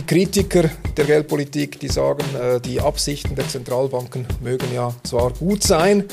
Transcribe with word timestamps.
die 0.00 0.06
Kritiker 0.06 0.70
der 0.96 1.04
Geldpolitik, 1.04 1.78
die 1.78 1.88
sagen, 1.88 2.24
äh, 2.34 2.58
die 2.60 2.80
Absichten 2.80 3.34
der 3.34 3.46
Zentralbanken 3.48 4.26
mögen 4.40 4.68
ja 4.74 4.94
zwar 5.02 5.32
gut 5.32 5.62
sein, 5.62 6.04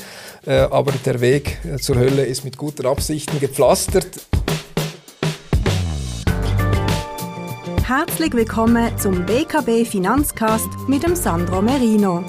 äh, 0.46 0.58
aber 0.58 0.92
der 0.92 1.20
Weg 1.22 1.58
äh, 1.64 1.78
zur 1.78 1.96
Hölle 1.96 2.24
ist 2.24 2.44
mit 2.44 2.58
guten 2.58 2.86
Absichten 2.86 3.40
gepflastert. 3.40 4.06
Herzlich 7.86 8.34
willkommen 8.34 8.92
zum 8.98 9.24
BKB 9.24 9.88
Finanzcast 9.88 10.68
mit 10.86 11.02
dem 11.02 11.16
Sandro 11.16 11.62
Merino. 11.62 12.22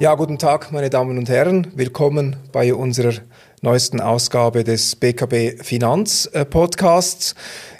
Ja, 0.00 0.14
guten 0.14 0.38
Tag, 0.38 0.72
meine 0.72 0.88
Damen 0.88 1.18
und 1.18 1.28
Herren. 1.28 1.66
Willkommen 1.74 2.36
bei 2.52 2.72
unserer 2.72 3.12
neuesten 3.60 4.00
Ausgabe 4.00 4.64
des 4.64 4.96
BKB 4.96 5.62
Finanz 5.62 6.24
äh, 6.32 6.46
Podcasts. 6.46 7.34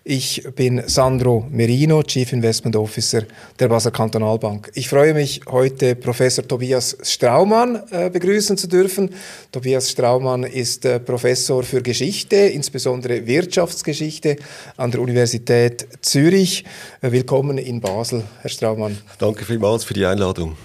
Ich 0.05 0.47
bin 0.55 0.83
Sandro 0.87 1.47
Merino, 1.51 2.03
Chief 2.03 2.31
Investment 2.35 2.77
Officer 2.77 3.23
der 3.59 3.69
Basel 3.69 3.91
Kantonalbank. 3.91 4.71
Ich 4.75 4.91
freue 4.91 5.15
mich, 5.15 5.41
heute 5.49 5.97
Professor 5.97 6.47
Tobias 6.47 6.95
Straumann 7.01 7.83
äh, 7.91 8.11
begrüßen 8.11 8.59
zu 8.59 8.67
dürfen. 8.67 9.15
Tobias 9.51 9.89
Straumann 9.89 10.43
ist 10.43 10.85
äh, 10.85 11.01
Professor 11.01 11.63
für 11.63 11.81
Geschichte, 11.81 12.37
insbesondere 12.37 13.27
Wirtschaftsgeschichte 13.27 14.37
an 14.77 14.91
der 14.91 15.01
Universität 15.01 15.89
Zürich. 16.03 16.67
Äh, 17.01 17.13
willkommen 17.13 17.57
in 17.57 17.81
Basel, 17.81 18.25
Herr 18.43 18.51
Straumann. 18.51 18.99
Danke 19.19 19.47
vielmals 19.47 19.85
für 19.85 19.95
die 19.95 20.05
Einladung. 20.05 20.59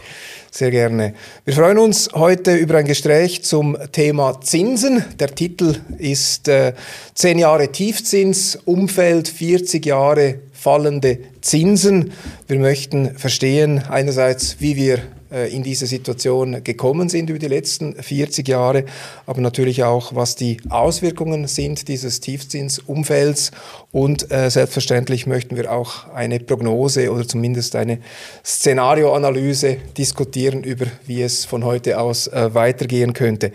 Sehr 0.57 0.71
gerne. 0.71 1.13
Wir 1.43 1.53
freuen 1.53 1.77
uns 1.77 2.11
heute 2.13 2.55
über 2.55 2.77
ein 2.77 2.85
Gespräch 2.85 3.43
zum 3.43 3.77
Thema 3.91 4.39
Zinsen. 4.39 5.03
Der 5.19 5.35
Titel 5.35 5.81
ist 5.97 6.47
äh, 6.47 6.71
10 7.13 7.39
Jahre 7.39 7.73
Tiefzins, 7.73 8.57
Umfeld 8.63 9.27
40 9.27 9.85
Jahre 9.85 10.35
fallende 10.53 11.19
Zinsen. 11.41 12.13
Wir 12.47 12.59
möchten 12.59 13.17
verstehen 13.17 13.83
einerseits, 13.89 14.55
wie 14.59 14.77
wir 14.77 14.99
in 15.31 15.63
diese 15.63 15.87
Situation 15.87 16.63
gekommen 16.63 17.09
sind 17.09 17.29
über 17.29 17.39
die 17.39 17.47
letzten 17.47 17.95
40 17.95 18.47
Jahre, 18.47 18.85
aber 19.25 19.41
natürlich 19.41 19.83
auch, 19.83 20.13
was 20.15 20.35
die 20.35 20.57
Auswirkungen 20.69 21.47
sind 21.47 21.87
dieses 21.87 22.19
Tiefzinsumfelds. 22.19 23.51
Und 23.91 24.31
äh, 24.31 24.49
selbstverständlich 24.49 25.25
möchten 25.25 25.55
wir 25.55 25.71
auch 25.71 26.09
eine 26.13 26.39
Prognose 26.39 27.11
oder 27.11 27.27
zumindest 27.27 27.75
eine 27.75 27.99
Szenarioanalyse 28.43 29.77
diskutieren 29.97 30.63
über, 30.63 30.85
wie 31.05 31.21
es 31.21 31.45
von 31.45 31.63
heute 31.63 31.99
aus 31.99 32.27
äh, 32.27 32.53
weitergehen 32.53 33.13
könnte. 33.13 33.51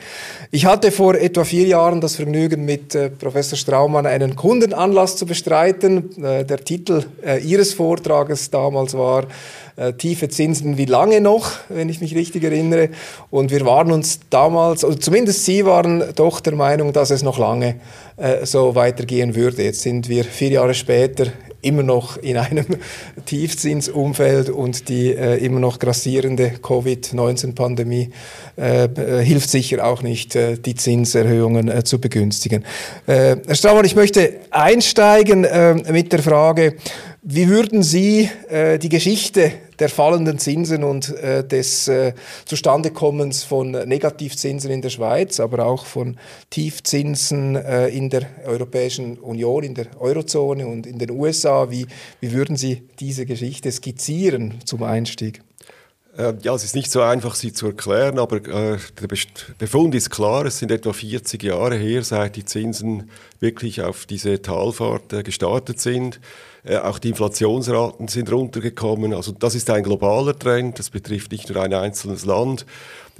Ich 0.51 0.65
hatte 0.65 0.93
vor 0.93 1.15
etwa 1.15 1.45
vier 1.45 1.67
Jahren 1.67 2.01
das 2.01 2.17
Vergnügen, 2.17 2.65
mit 2.65 2.95
äh, 2.95 3.11
Professor 3.11 3.59
Straumann 3.59 4.07
einen 4.07 4.37
Kundenanlass 4.37 5.17
zu 5.17 5.27
bestreiten. 5.27 6.23
Äh, 6.23 6.45
der 6.45 6.65
Titel 6.65 7.05
äh, 7.25 7.39
Ihres 7.41 7.75
Vortrages 7.75 8.51
damals 8.51 8.95
war 8.95 9.27
äh, 9.77 9.93
tiefe 9.93 10.29
Zinsen 10.29 10.79
wie 10.79 10.85
lange 10.85 11.21
noch, 11.21 11.53
wenn 11.69 11.89
ich 11.89 12.01
mich 12.01 12.15
richtig 12.15 12.45
erinnere. 12.45 12.91
Und 13.31 13.51
wir 13.51 13.65
waren 13.65 13.93
uns 13.93 14.21
damals, 14.31 14.85
oder 14.85 14.99
zumindest 14.99 15.45
Sie 15.45 15.65
waren 15.65 16.05
doch 16.15 16.41
der 16.41 16.55
Meinung, 16.55 16.93
dass 16.93 17.11
es 17.11 17.23
noch 17.23 17.39
lange 17.39 17.77
äh, 18.17 18.45
so 18.47 18.75
weitergehen 18.75 19.35
würde. 19.35 19.63
Jetzt 19.63 19.83
sind 19.83 20.09
wir 20.09 20.25
vier 20.25 20.51
Jahre 20.51 20.75
später 20.75 21.27
immer 21.63 21.83
noch 21.83 22.17
in 22.17 22.37
einem 22.37 22.67
Tiefzinsumfeld 23.27 24.51
und 24.51 24.89
die 24.89 25.15
äh, 25.15 25.37
immer 25.45 25.61
noch 25.61 25.79
grassierende 25.79 26.53
Covid-19-Pandemie 26.63 28.11
äh, 28.57 28.85
äh, 28.85 29.25
hilft 29.25 29.51
sicher 29.51 29.85
auch 29.85 30.03
nicht, 30.03 30.37
äh, 30.37 30.57
die 30.57 30.75
Zinserhöhungen 30.75 31.69
äh, 31.69 31.85
zu 31.85 32.01
begünstigen. 32.01 32.65
Herr 33.07 33.39
Straumann, 33.53 33.85
ich 33.85 33.97
möchte 33.97 34.35
einsteigen 34.51 35.47
mit 35.91 36.13
der 36.13 36.23
Frage, 36.23 36.75
wie 37.23 37.49
würden 37.49 37.83
Sie 37.83 38.31
äh, 38.49 38.79
die 38.79 38.89
Geschichte 38.89 39.53
der 39.79 39.89
fallenden 39.89 40.39
Zinsen 40.39 40.85
und 40.85 41.15
äh, 41.17 41.47
des 41.47 41.87
äh, 41.89 42.15
Zustandekommens 42.47 43.45
von 43.45 43.73
Negativzinsen 43.73 44.71
in 44.71 44.81
der 44.81 44.91
Schweiz, 44.91 45.39
aber 45.39 45.67
auch 45.67 45.85
von 45.85 46.17
Tiefzinsen 46.49 47.57
äh, 47.57 47.89
in 47.89 48.09
der 48.09 48.27
Europäischen 48.47 49.19
Union, 49.19 49.65
in 49.65 49.75
der 49.75 49.87
Eurozone 49.99 50.67
und 50.67 50.87
in 50.87 50.99
den 50.99 51.11
USA, 51.11 51.71
wie, 51.71 51.87
wie 52.21 52.33
würden 52.33 52.57
Sie 52.57 52.89
diese 53.01 53.27
Geschichte 53.27 53.71
skizzieren 53.71 54.55
zum 54.65 54.83
Einstieg? 54.83 55.43
Äh, 56.17 56.35
ja, 56.43 56.55
es 56.55 56.65
ist 56.65 56.75
nicht 56.75 56.91
so 56.91 57.03
einfach, 57.03 57.35
sie 57.35 57.53
zu 57.53 57.67
erklären, 57.67 58.19
aber 58.19 58.37
äh, 58.37 58.79
der 59.01 59.09
Befund 59.59 59.95
ist 59.95 60.11
klar. 60.11 60.45
Es 60.47 60.59
sind 60.59 60.71
etwa 60.71 60.93
40 60.93 61.43
Jahre 61.43 61.77
her, 61.77 62.03
seit 62.03 62.37
die 62.37 62.45
Zinsen 62.45 63.11
wirklich 63.39 63.83
auf 63.83 64.07
diese 64.07 64.43
Talfahrt 64.43 65.13
äh, 65.13 65.23
gestartet 65.23 65.81
sind. 65.81 66.19
Äh, 66.65 66.77
auch 66.79 66.99
die 66.99 67.11
Inflationsraten 67.11 68.09
sind 68.09 68.31
runtergekommen. 68.31 69.15
Also 69.15 69.33
das 69.33 69.55
ist 69.55 69.71
ein 69.71 69.83
globaler 69.83 70.39
Trend. 70.39 70.79
Das 70.79 70.91
betrifft 70.91 71.33
nicht 71.33 71.49
nur 71.49 71.63
ein 71.63 71.73
einzelnes 71.73 72.25
Land. 72.25 72.67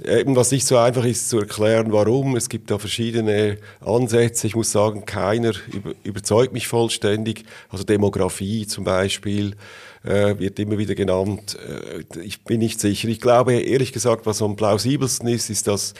Eben, 0.03 0.35
was 0.35 0.51
nicht 0.51 0.65
so 0.65 0.77
einfach 0.77 1.05
ist 1.05 1.29
zu 1.29 1.39
erklären, 1.39 1.91
warum. 1.91 2.35
Es 2.35 2.49
gibt 2.49 2.71
da 2.71 2.79
verschiedene 2.79 3.57
Ansätze. 3.81 4.47
Ich 4.47 4.55
muss 4.55 4.71
sagen, 4.71 5.05
keiner 5.05 5.53
über, 5.71 5.93
überzeugt 6.03 6.53
mich 6.53 6.67
vollständig. 6.67 7.43
Also 7.69 7.83
Demografie 7.83 8.65
zum 8.65 8.83
Beispiel 8.83 9.55
äh, 10.03 10.37
wird 10.39 10.59
immer 10.59 10.77
wieder 10.77 10.95
genannt. 10.95 11.57
Äh, 11.67 12.19
ich 12.19 12.43
bin 12.43 12.59
nicht 12.59 12.79
sicher. 12.79 13.07
Ich 13.09 13.21
glaube, 13.21 13.53
ehrlich 13.53 13.93
gesagt, 13.93 14.25
was 14.25 14.41
am 14.41 14.55
plausibelsten 14.55 15.27
ist, 15.27 15.49
ist, 15.49 15.67
dass 15.67 15.93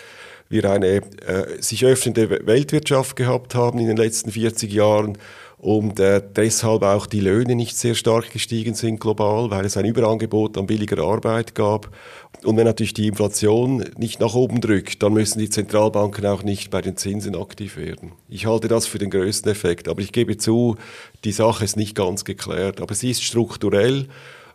wir 0.50 0.70
eine 0.70 0.88
äh, 0.88 1.62
sich 1.62 1.86
öffnende 1.86 2.46
Weltwirtschaft 2.46 3.16
gehabt 3.16 3.56
haben 3.56 3.80
in 3.80 3.88
den 3.88 3.98
letzten 3.98 4.32
40 4.32 4.72
Jahren 4.72 5.18
und 5.62 6.00
äh, 6.00 6.24
deshalb 6.36 6.82
auch 6.82 7.06
die 7.06 7.20
Löhne 7.20 7.54
nicht 7.54 7.78
sehr 7.78 7.94
stark 7.94 8.32
gestiegen 8.32 8.74
sind 8.74 9.00
global, 9.00 9.52
weil 9.52 9.64
es 9.64 9.78
ein 9.78 9.86
Überangebot 9.86 10.58
an 10.58 10.66
billiger 10.66 11.04
Arbeit 11.04 11.54
gab. 11.54 11.96
Und 12.44 12.58
wenn 12.58 12.66
natürlich 12.66 12.96
die 12.96 13.06
Inflation 13.06 13.86
nicht 13.96 14.20
nach 14.20 14.34
oben 14.34 14.60
drückt, 14.60 15.04
dann 15.04 15.14
müssen 15.14 15.38
die 15.38 15.52
Zentralbanken 15.52 16.26
auch 16.26 16.42
nicht 16.42 16.72
bei 16.72 16.82
den 16.82 16.98
Zinsen 16.98 17.36
aktiv 17.36 17.78
werden. 17.78 18.14
Ich 18.28 18.48
halte 18.48 18.70
das 18.70 18.88
für 18.88 18.98
den 18.98 19.12
größten 19.12 19.52
Effekt. 19.52 19.88
Aber 19.88 20.02
ich 20.02 20.12
gebe 20.12 20.36
zu, 20.36 20.78
die 21.26 21.32
Sache 21.32 21.64
ist 21.64 21.78
nicht 21.78 21.94
ganz 21.96 22.26
geklärt. 22.26 22.82
Aber 22.82 22.96
sie 22.96 23.12
ist 23.12 23.22
strukturell 23.22 24.08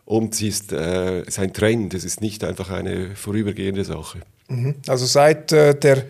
und 0.03 0.35
sie 0.35 0.49
ist, 0.49 0.73
äh, 0.73 1.21
ist 1.21 1.39
ein 1.39 1.53
Trend. 1.53 1.93
Es 1.93 2.03
ist 2.03 2.19
nicht 2.19 2.43
einfach 2.43 2.69
eine 2.69 3.15
vorübergehende 3.15 3.85
Sache. 3.85 4.19
Mhm. 4.49 4.75
Also 4.87 5.05
seit 5.05 5.53
äh, 5.53 5.73
der 5.73 6.03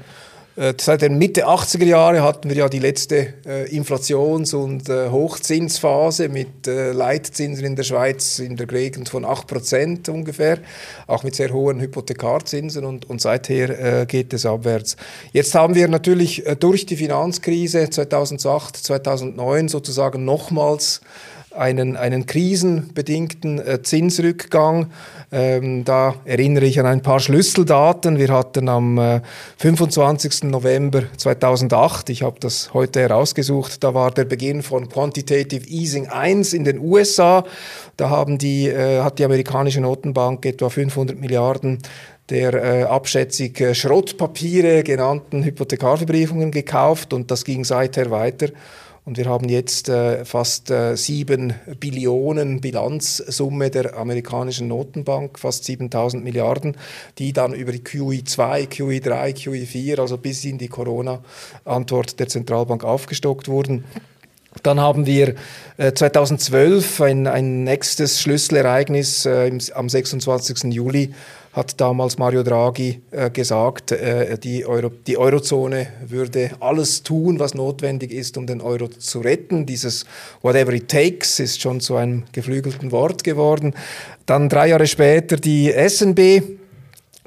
seit 0.79 1.03
der 1.03 1.11
Mitte 1.11 1.47
80er 1.47 1.85
Jahre 1.85 2.23
hatten 2.23 2.49
wir 2.49 2.55
ja 2.55 2.67
die 2.67 2.79
letzte 2.79 3.35
äh, 3.45 3.69
Inflations- 3.69 4.55
und 4.55 4.89
äh, 4.89 5.09
Hochzinsphase 5.09 6.29
mit 6.29 6.65
Leitzinsen 6.65 7.63
in 7.63 7.75
der 7.75 7.83
Schweiz 7.83 8.39
in 8.39 8.55
der 8.55 8.65
Gegend 8.65 9.07
von 9.07 9.23
8% 9.23 10.09
ungefähr, 10.09 10.57
auch 11.05 11.23
mit 11.23 11.35
sehr 11.35 11.53
hohen 11.53 11.79
Hypothekarzinsen 11.79 12.85
und, 12.85 13.09
und 13.09 13.21
seither 13.21 14.05
geht 14.05 14.33
es 14.33 14.45
abwärts. 14.45 14.97
Jetzt 15.31 15.53
haben 15.55 15.75
wir 15.75 15.87
natürlich 15.87 16.43
durch 16.59 16.85
die 16.85 16.97
Finanzkrise 16.97 17.89
2008, 17.89 18.77
2009 18.77 19.67
sozusagen 19.67 20.25
nochmals 20.25 21.01
einen, 21.57 21.95
einen 21.95 22.25
krisenbedingten 22.25 23.59
äh, 23.59 23.81
Zinsrückgang. 23.81 24.91
Ähm, 25.31 25.83
da 25.83 26.15
erinnere 26.25 26.65
ich 26.65 26.79
an 26.79 26.85
ein 26.85 27.01
paar 27.01 27.19
Schlüsseldaten. 27.19 28.17
Wir 28.17 28.29
hatten 28.29 28.69
am 28.69 28.97
äh, 28.97 29.21
25. 29.57 30.43
November 30.43 31.03
2008, 31.17 32.09
ich 32.09 32.23
habe 32.23 32.39
das 32.39 32.73
heute 32.73 33.01
herausgesucht, 33.01 33.83
da 33.83 33.93
war 33.93 34.11
der 34.11 34.25
Beginn 34.25 34.61
von 34.63 34.87
Quantitative 34.87 35.67
Easing 35.67 36.07
1 36.07 36.53
in 36.53 36.63
den 36.63 36.79
USA. 36.79 37.43
Da 37.97 38.09
haben 38.09 38.37
die, 38.37 38.67
äh, 38.67 39.01
hat 39.01 39.19
die 39.19 39.25
amerikanische 39.25 39.81
Notenbank 39.81 40.45
etwa 40.45 40.69
500 40.69 41.19
Milliarden 41.19 41.79
der 42.29 42.53
äh, 42.53 42.83
abschätzig 42.83 43.59
äh, 43.61 43.73
Schrottpapiere 43.73 44.83
genannten 44.83 45.43
Hypothekarverbriefungen 45.43 46.51
gekauft 46.51 47.13
und 47.13 47.31
das 47.31 47.45
ging 47.45 47.63
seither 47.63 48.11
weiter. 48.11 48.47
Und 49.07 49.15
wir 49.15 49.27
haben 49.27 49.47
jetzt 49.47 49.87
äh, 49.87 50.25
fast 50.25 50.69
äh, 50.69 50.97
7 50.97 51.53
Billionen 51.79 52.59
Bilanzsumme 52.59 53.69
der 53.69 53.95
amerikanischen 53.95 54.67
Notenbank, 54.67 55.39
fast 55.39 55.63
7000 55.63 56.25
Milliarden, 56.25 56.75
die 57.17 57.31
dann 57.31 57.53
über 57.53 57.71
die 57.71 57.79
QE2, 57.79 58.67
QE3, 58.67 59.33
QE4, 59.33 60.01
also 60.01 60.17
bis 60.17 60.43
in 60.43 60.57
die 60.57 60.67
Corona-Antwort 60.67 62.19
der 62.19 62.27
Zentralbank 62.27 62.83
aufgestockt 62.83 63.47
wurden. 63.47 63.85
Dann 64.63 64.79
haben 64.79 65.05
wir 65.05 65.35
äh, 65.77 65.93
2012 65.93 67.01
ein, 67.01 67.27
ein 67.27 67.63
nächstes 67.63 68.21
Schlüsselereignis 68.21 69.25
äh, 69.25 69.51
am 69.73 69.89
26. 69.89 70.73
Juli 70.73 71.13
hat 71.57 71.81
damals 71.81 72.19
Mario 72.19 72.43
Draghi 72.43 73.01
äh, 73.09 73.31
gesagt, 73.31 73.91
äh, 73.91 74.37
die, 74.37 74.65
Euro, 74.67 74.91
die 75.07 75.17
Eurozone 75.17 75.87
würde 76.05 76.51
alles 76.59 77.01
tun, 77.01 77.39
was 77.39 77.55
notwendig 77.55 78.11
ist, 78.11 78.37
um 78.37 78.45
den 78.45 78.61
Euro 78.61 78.87
zu 78.87 79.21
retten. 79.21 79.65
Dieses 79.65 80.05
Whatever 80.43 80.73
it 80.73 80.87
takes 80.87 81.39
ist 81.39 81.59
schon 81.59 81.79
zu 81.79 81.95
einem 81.95 82.25
geflügelten 82.31 82.91
Wort 82.91 83.23
geworden. 83.23 83.73
Dann 84.27 84.49
drei 84.49 84.67
Jahre 84.67 84.85
später 84.85 85.37
die 85.37 85.71
SNB 85.71 86.56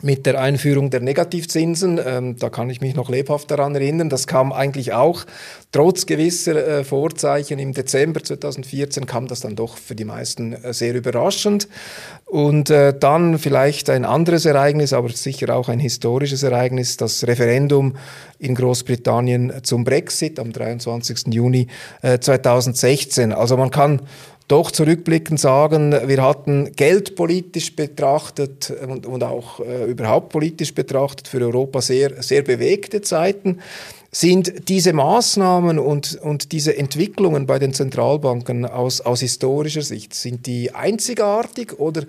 mit 0.03 0.27
der 0.27 0.41
Einführung 0.41 0.91
der 0.91 1.01
Negativzinsen. 1.01 2.01
Ähm, 2.05 2.37
da 2.37 2.51
kann 2.51 2.71
ich 2.71 2.81
mich 2.81 2.95
noch 2.95 3.09
lebhaft 3.09 3.51
daran 3.51 3.75
erinnern. 3.75 4.09
Das 4.09 4.27
kam 4.27 4.53
eigentlich 4.53 4.93
auch 4.93 5.25
trotz 5.73 6.07
gewisser 6.07 6.81
äh, 6.81 6.85
Vorzeichen 6.85 7.59
im 7.59 7.73
Dezember 7.73 8.23
2014 8.23 9.07
kam 9.07 9.29
das 9.29 9.41
dann 9.41 9.57
doch 9.57 9.77
für 9.77 9.95
die 9.95 10.05
meisten 10.05 10.53
äh, 10.53 10.73
sehr 10.73 10.95
überraschend. 10.95 11.69
Und 12.27 12.71
äh, 12.71 12.95
dann 12.99 13.39
vielleicht 13.39 13.91
ein 13.91 14.05
anderes 14.05 14.45
Ereignis, 14.45 14.93
aber 14.93 15.11
sicher 15.11 15.55
auch 15.55 15.69
ein 15.69 15.81
historisches 15.81 16.43
Ereignis, 16.43 16.97
das 16.97 17.27
Referendum 17.27 17.97
in 18.39 18.55
Großbritannien 18.55 19.53
zum 19.63 19.85
Brexit 19.85 20.39
am 20.39 20.53
23. 20.53 21.35
Juni 21.35 21.67
2016. 22.03 23.31
Äh, 23.31 23.35
also 23.35 23.57
man 23.57 23.71
kann 23.71 24.01
doch 24.51 24.71
zurückblickend 24.71 25.39
sagen, 25.39 25.93
wir 25.93 26.23
hatten 26.23 26.73
geldpolitisch 26.75 27.77
betrachtet 27.77 28.73
und, 28.87 29.07
und 29.07 29.23
auch 29.23 29.61
äh, 29.61 29.85
überhaupt 29.85 30.31
politisch 30.31 30.75
betrachtet 30.75 31.29
für 31.29 31.41
Europa 31.41 31.81
sehr, 31.81 32.23
sehr 32.23 32.43
bewegte 32.43 33.01
Zeiten. 33.01 33.61
Sind 34.13 34.69
diese 34.69 34.93
Maßnahmen 34.93 35.79
und, 35.79 36.17
und 36.17 36.51
diese 36.51 36.77
Entwicklungen 36.77 37.47
bei 37.47 37.61
den 37.61 37.73
Zentralbanken 37.73 38.67
aus, 38.67 39.01
aus 39.01 39.21
historischer 39.21 39.83
Sicht, 39.83 40.15
sind 40.15 40.47
die 40.47 40.75
einzigartig 40.75 41.79
oder 41.79 42.03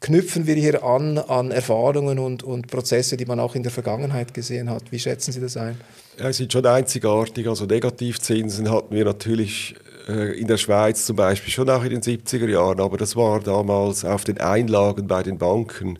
knüpfen 0.00 0.48
wir 0.48 0.56
hier 0.56 0.82
an 0.82 1.16
an 1.16 1.52
Erfahrungen 1.52 2.18
und, 2.18 2.42
und 2.42 2.66
Prozesse, 2.66 3.16
die 3.16 3.24
man 3.24 3.38
auch 3.38 3.54
in 3.54 3.62
der 3.62 3.70
Vergangenheit 3.70 4.34
gesehen 4.34 4.68
hat? 4.68 4.90
Wie 4.90 4.98
schätzen 4.98 5.30
Sie 5.30 5.40
das 5.40 5.56
ein? 5.56 5.80
Ja, 6.18 6.26
sie 6.32 6.38
sind 6.38 6.52
schon 6.52 6.66
einzigartig. 6.66 7.46
Also 7.46 7.66
Negativzinsen 7.66 8.68
hatten 8.68 8.92
wir 8.92 9.04
natürlich 9.04 9.76
äh, 9.76 9.93
in 10.12 10.46
der 10.46 10.58
Schweiz 10.58 11.06
zum 11.06 11.16
Beispiel 11.16 11.52
schon 11.52 11.70
auch 11.70 11.82
in 11.84 11.90
den 11.90 12.02
70er 12.02 12.48
Jahren, 12.48 12.80
aber 12.80 12.96
das 12.96 13.16
war 13.16 13.40
damals 13.40 14.04
auf 14.04 14.24
den 14.24 14.38
Einlagen 14.38 15.06
bei 15.06 15.22
den 15.22 15.38
Banken. 15.38 15.98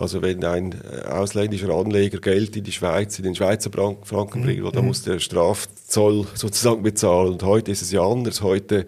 Also 0.00 0.22
wenn 0.22 0.42
ein 0.44 0.72
äh, 0.72 1.06
ausländischer 1.08 1.68
Anleger 1.74 2.20
Geld 2.20 2.56
in 2.56 2.64
die 2.64 2.72
Schweiz, 2.72 3.18
in 3.18 3.24
den 3.24 3.34
Schweizer 3.34 3.70
Franken 3.70 4.42
bringt, 4.42 4.64
mhm. 4.64 4.72
dann 4.72 4.86
muss 4.86 5.02
der 5.02 5.18
Strafzoll 5.18 6.26
sozusagen 6.34 6.82
bezahlen. 6.82 7.34
Und 7.34 7.42
heute 7.42 7.70
ist 7.70 7.82
es 7.82 7.92
ja 7.92 8.02
anders. 8.02 8.40
Heute 8.40 8.86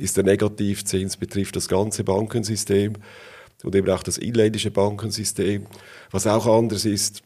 ist 0.00 0.16
der 0.16 0.24
Negativzins, 0.24 1.16
betrifft 1.16 1.54
das 1.54 1.68
ganze 1.68 2.02
Bankensystem 2.02 2.94
und 3.62 3.74
eben 3.76 3.88
auch 3.88 4.02
das 4.02 4.18
inländische 4.18 4.72
Bankensystem. 4.72 5.66
Was 6.10 6.26
auch 6.26 6.46
anders 6.46 6.84
ist, 6.84 7.22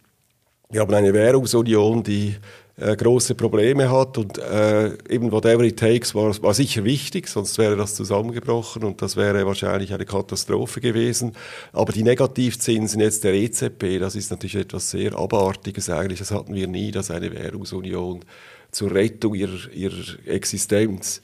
wir 0.70 0.81
haben 0.81 0.93
eine 0.94 1.14
Währungsunion, 1.14 2.02
die 2.02 2.37
äh, 2.76 2.96
große 2.96 3.34
Probleme 3.34 3.90
hat 3.90 4.16
und 4.16 4.38
äh, 4.38 4.92
eben 5.08 5.30
whatever 5.30 5.62
it 5.62 5.78
takes 5.78 6.14
war, 6.14 6.42
war 6.42 6.54
sicher 6.54 6.84
wichtig, 6.84 7.28
sonst 7.28 7.58
wäre 7.58 7.76
das 7.76 7.94
zusammengebrochen 7.94 8.84
und 8.84 9.02
das 9.02 9.16
wäre 9.16 9.46
wahrscheinlich 9.46 9.92
eine 9.92 10.06
Katastrophe 10.06 10.80
gewesen. 10.80 11.32
Aber 11.72 11.92
die 11.92 12.02
Negativzinsen 12.02 13.00
jetzt 13.00 13.24
der 13.24 13.34
EZB, 13.34 13.98
das 14.00 14.16
ist 14.16 14.30
natürlich 14.30 14.56
etwas 14.56 14.90
sehr 14.90 15.14
Abartiges 15.14 15.90
eigentlich, 15.90 16.20
das 16.20 16.30
hatten 16.30 16.54
wir 16.54 16.66
nie, 16.66 16.90
dass 16.90 17.10
eine 17.10 17.30
Währungsunion 17.32 18.24
zur 18.70 18.90
Rettung 18.94 19.34
ihrer, 19.34 19.70
ihrer 19.72 20.26
Existenz 20.26 21.20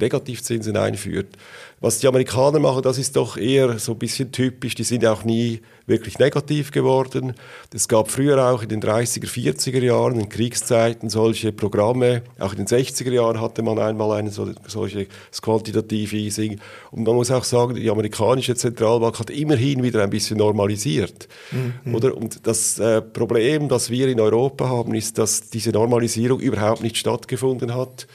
Negativzinsen 0.00 0.76
einführt. 0.76 1.36
Was 1.82 1.98
die 1.98 2.08
Amerikaner 2.08 2.58
machen, 2.58 2.82
das 2.82 2.98
ist 2.98 3.16
doch 3.16 3.38
eher 3.38 3.78
so 3.78 3.92
ein 3.92 3.98
bisschen 3.98 4.32
typisch. 4.32 4.74
Die 4.74 4.84
sind 4.84 5.06
auch 5.06 5.24
nie 5.24 5.62
wirklich 5.86 6.18
negativ 6.18 6.72
geworden. 6.72 7.32
Es 7.72 7.88
gab 7.88 8.10
früher 8.10 8.50
auch 8.50 8.62
in 8.62 8.68
den 8.68 8.82
30er, 8.82 9.26
40er 9.26 9.82
Jahren, 9.82 10.20
in 10.20 10.28
Kriegszeiten, 10.28 11.08
solche 11.08 11.52
Programme. 11.52 12.22
Auch 12.38 12.52
in 12.52 12.58
den 12.58 12.66
60er 12.66 13.10
Jahren 13.10 13.40
hatte 13.40 13.62
man 13.62 13.78
einmal 13.78 14.18
eine 14.18 14.30
so, 14.30 14.50
solche 14.66 15.06
Quantitative 15.40 16.16
Easing. 16.16 16.60
Und 16.90 17.04
man 17.04 17.14
muss 17.14 17.30
auch 17.30 17.44
sagen, 17.44 17.74
die 17.74 17.90
amerikanische 17.90 18.54
Zentralbank 18.54 19.18
hat 19.18 19.30
immerhin 19.30 19.82
wieder 19.82 20.02
ein 20.02 20.10
bisschen 20.10 20.36
normalisiert. 20.36 21.28
Mhm. 21.50 21.94
Oder? 21.94 22.14
Und 22.14 22.46
das 22.46 22.78
äh, 22.78 23.00
Problem, 23.00 23.68
das 23.68 23.88
wir 23.88 24.08
in 24.08 24.20
Europa 24.20 24.68
haben, 24.68 24.94
ist, 24.94 25.16
dass 25.16 25.48
diese 25.48 25.70
Normalisierung 25.70 26.40
überhaupt 26.40 26.82
nicht 26.82 26.98
stattgefunden 26.98 27.74
hat. 27.74 28.06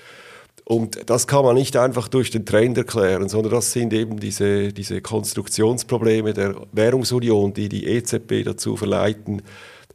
Und 0.67 1.09
das 1.11 1.27
kann 1.27 1.45
man 1.45 1.55
nicht 1.55 1.77
einfach 1.77 2.07
durch 2.07 2.31
den 2.31 2.43
Trend 2.45 2.75
erklären, 2.77 3.29
sondern 3.29 3.53
das 3.53 3.71
sind 3.71 3.93
eben 3.93 4.19
diese, 4.19 4.73
diese 4.73 4.99
Konstruktionsprobleme 4.99 6.33
der 6.33 6.55
Währungsunion, 6.71 7.53
die 7.53 7.69
die 7.69 7.85
EZB 7.85 8.43
dazu 8.43 8.75
verleiten, 8.75 9.43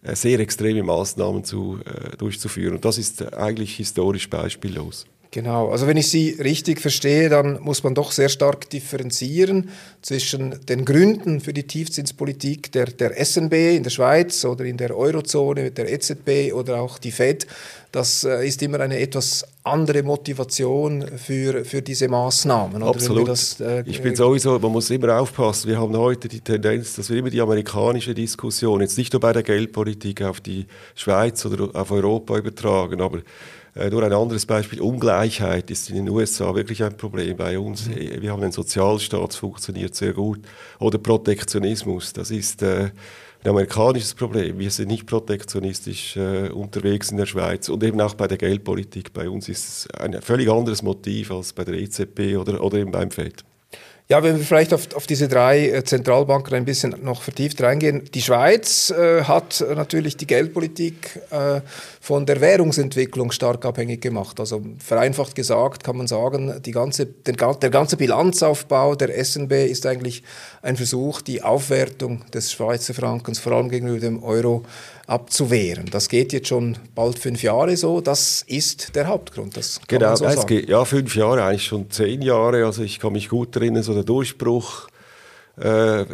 äh, 0.03 0.15
sehr 0.15 0.39
extreme 0.39 0.85
Maßnahmen 0.85 1.43
zu, 1.43 1.81
äh, 1.85 2.17
durchzuführen. 2.17 2.77
Und 2.77 2.85
das 2.85 2.99
ist 2.99 3.35
eigentlich 3.35 3.75
historisch 3.75 4.31
beispiellos. 4.31 5.07
Genau, 5.33 5.71
also 5.71 5.87
wenn 5.87 5.97
ich 5.97 6.11
Sie 6.11 6.31
richtig 6.43 6.81
verstehe, 6.81 7.29
dann 7.29 7.61
muss 7.61 7.85
man 7.85 7.95
doch 7.95 8.11
sehr 8.11 8.29
stark 8.29 8.69
differenzieren 8.69 9.69
zwischen 10.03 10.59
den 10.67 10.85
Gründen 10.85 11.41
für 11.41 11.53
die 11.53 11.63
Tiefzinspolitik 11.63 12.73
der, 12.73 12.87
der 12.87 13.25
SNB 13.25 13.53
in 13.53 13.85
der 13.85 13.91
Schweiz 13.91 14.45
oder 14.45 14.65
in 14.65 14.77
der 14.77 14.97
Eurozone 14.97 15.63
mit 15.63 15.79
der 15.79 15.93
EZB 15.93 16.53
oder 16.53 16.81
auch 16.81 16.99
die 16.99 17.13
Fed. 17.13 17.47
Das 17.93 18.25
äh, 18.25 18.45
ist 18.47 18.61
immer 18.63 18.81
eine 18.81 18.99
etwas 18.99 19.47
andere 19.63 20.03
Motivation 20.03 21.07
für, 21.17 21.65
für 21.65 21.83
diese 21.83 22.09
Maßnahmen. 22.09 22.83
Absolut. 22.83 23.29
Das, 23.29 23.61
äh, 23.61 23.85
ich 23.87 24.03
bin 24.03 24.17
sowieso, 24.17 24.59
man 24.59 24.73
muss 24.73 24.91
immer 24.91 25.21
aufpassen. 25.21 25.69
Wir 25.69 25.79
haben 25.79 25.97
heute 25.97 26.27
die 26.27 26.41
Tendenz, 26.41 26.97
dass 26.97 27.09
wir 27.09 27.19
immer 27.19 27.31
die 27.31 27.41
amerikanische 27.41 28.15
Diskussion, 28.15 28.81
jetzt 28.81 28.99
nicht 28.99 29.13
nur 29.13 29.21
bei 29.21 29.33
der 29.33 29.45
Geldpolitik 29.45 30.23
auf 30.23 30.41
die 30.41 30.67
Schweiz 30.97 31.45
oder 31.47 31.69
auf 31.73 31.93
Europa 31.93 32.37
übertragen, 32.37 33.01
aber 33.01 33.21
nur 33.75 34.03
ein 34.03 34.13
anderes 34.13 34.47
Beispiel, 34.47 34.81
Ungleichheit 34.81 35.71
ist 35.71 35.91
in 35.91 35.97
den 35.97 36.09
USA 36.09 36.55
wirklich 36.55 36.83
ein 36.83 36.97
Problem 36.97 37.37
bei 37.37 37.59
uns. 37.59 37.89
Mhm. 37.89 37.97
Äh, 37.97 38.23
wir 38.23 38.33
haben 38.33 38.43
einen 38.43 38.53
Sozialstaat, 38.53 39.35
funktioniert 39.35 39.95
sehr 39.95 40.13
gut. 40.13 40.41
Oder 40.79 40.99
Protektionismus, 40.99 42.13
das 42.13 42.31
ist 42.31 42.63
äh, 42.63 42.91
ein 43.43 43.51
amerikanisches 43.51 44.15
Problem. 44.15 44.59
Wir 44.59 44.71
sind 44.71 44.89
nicht 44.89 45.07
protektionistisch 45.07 46.17
äh, 46.17 46.49
unterwegs 46.49 47.11
in 47.11 47.17
der 47.17 47.27
Schweiz 47.27 47.69
und 47.69 47.83
eben 47.85 48.01
auch 48.01 48.15
bei 48.15 48.27
der 48.27 48.39
Geldpolitik. 48.39 49.13
Bei 49.13 49.29
uns 49.29 49.49
ist 49.49 49.69
es 49.69 49.91
ein 49.99 50.21
völlig 50.21 50.51
anderes 50.51 50.83
Motiv 50.83 51.31
als 51.31 51.53
bei 51.53 51.65
der 51.65 51.75
EZB 51.75 52.37
oder, 52.37 52.63
oder 52.63 52.79
eben 52.79 52.91
beim 52.91 53.11
FED. 53.11 53.45
Ja, 54.11 54.25
wenn 54.25 54.39
wir 54.39 54.45
vielleicht 54.45 54.75
auf, 54.75 54.93
auf 54.97 55.07
diese 55.07 55.29
drei 55.29 55.69
äh, 55.69 55.85
Zentralbanken 55.85 56.53
ein 56.57 56.65
bisschen 56.65 56.97
noch 57.05 57.23
vertieft 57.23 57.63
reingehen. 57.63 58.11
Die 58.13 58.23
Schweiz 58.23 58.91
äh, 58.91 59.23
hat 59.23 59.65
natürlich 59.77 60.17
die 60.17 60.27
Geldpolitik 60.27 61.21
äh, 61.31 61.61
von 62.01 62.27
der 62.27 62.41
Währungsentwicklung 62.41 63.31
stark 63.31 63.65
abhängig 63.65 64.01
gemacht. 64.01 64.41
Also 64.41 64.63
vereinfacht 64.79 65.37
gesagt 65.37 65.85
kann 65.85 65.97
man 65.97 66.09
sagen, 66.09 66.61
die 66.61 66.73
ganze, 66.73 67.07
den, 67.07 67.37
der 67.37 67.71
ganze 67.71 67.97
Bilanzaufbau 67.97 68.97
der 68.97 69.25
SNB 69.25 69.53
ist 69.71 69.87
eigentlich 69.87 70.25
ein 70.63 70.77
Versuch, 70.77 71.23
die 71.23 71.43
Aufwertung 71.43 72.25
des 72.33 72.53
Schweizer 72.53 72.93
Frankens, 72.93 73.39
vor 73.39 73.53
allem 73.53 73.71
gegenüber 73.71 73.99
dem 73.99 74.23
Euro, 74.23 74.63
abzuwehren. 75.07 75.87
Das 75.91 76.09
geht 76.09 76.33
jetzt 76.33 76.49
schon 76.49 76.77
bald 76.95 77.19
fünf 77.19 77.43
Jahre 77.43 77.77
so. 77.77 78.01
Das 78.01 78.45
ist 78.47 78.95
der 78.95 79.07
Hauptgrund. 79.07 79.57
Das 79.57 79.81
kann 79.87 79.99
genau, 79.99 80.15
so 80.15 80.27
es 80.27 80.47
geht, 80.47 80.69
ja, 80.69 80.85
fünf 80.85 81.17
Jahre, 81.17 81.45
eigentlich 81.45 81.65
schon 81.65 81.91
zehn 81.91 82.23
Jahre. 82.23 82.65
Also 82.65 82.83
ich 82.83 83.01
kann 83.01 83.13
mich 83.13 83.29
gut 83.29 83.57
erinnern, 83.57 83.83
so 83.83 83.95
der 83.95 84.05
Durchbruch, 84.05 84.89
äh, 85.59 86.05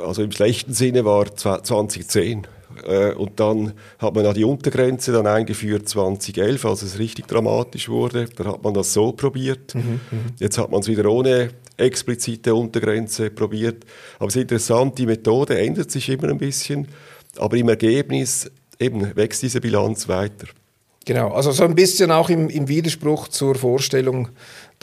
also 0.00 0.22
im 0.22 0.32
schlechten 0.32 0.72
Sinne 0.72 1.04
war 1.04 1.34
2010. 1.36 2.46
Äh, 2.86 3.12
und 3.12 3.38
dann 3.38 3.74
hat 3.98 4.14
man 4.14 4.24
ja 4.24 4.32
die 4.32 4.44
Untergrenze 4.44 5.12
dann 5.12 5.26
eingeführt 5.26 5.88
2011, 5.88 6.64
als 6.64 6.82
es 6.82 6.98
richtig 6.98 7.28
dramatisch 7.28 7.88
wurde. 7.88 8.26
Da 8.36 8.44
hat 8.46 8.62
man 8.64 8.74
das 8.74 8.92
so 8.92 9.12
probiert. 9.12 9.74
Mhm, 9.74 10.00
mhm. 10.10 10.24
Jetzt 10.38 10.58
hat 10.58 10.70
man 10.70 10.80
es 10.80 10.88
wieder 10.88 11.06
ohne 11.06 11.50
explizite 11.76 12.54
Untergrenze 12.54 13.30
probiert. 13.30 13.84
Aber 14.18 14.28
es 14.28 14.36
ist 14.36 14.42
interessant, 14.42 14.98
die 14.98 15.06
Methode 15.06 15.58
ändert 15.58 15.90
sich 15.90 16.08
immer 16.08 16.28
ein 16.28 16.38
bisschen. 16.38 16.88
Aber 17.36 17.56
im 17.56 17.68
Ergebnis 17.68 18.50
eben 18.78 19.14
wächst 19.16 19.42
diese 19.42 19.60
Bilanz 19.60 20.08
weiter. 20.08 20.46
Genau, 21.04 21.32
also 21.32 21.52
so 21.52 21.64
ein 21.64 21.74
bisschen 21.74 22.10
auch 22.10 22.30
im, 22.30 22.48
im 22.48 22.66
Widerspruch 22.66 23.28
zur 23.28 23.56
Vorstellung, 23.56 24.30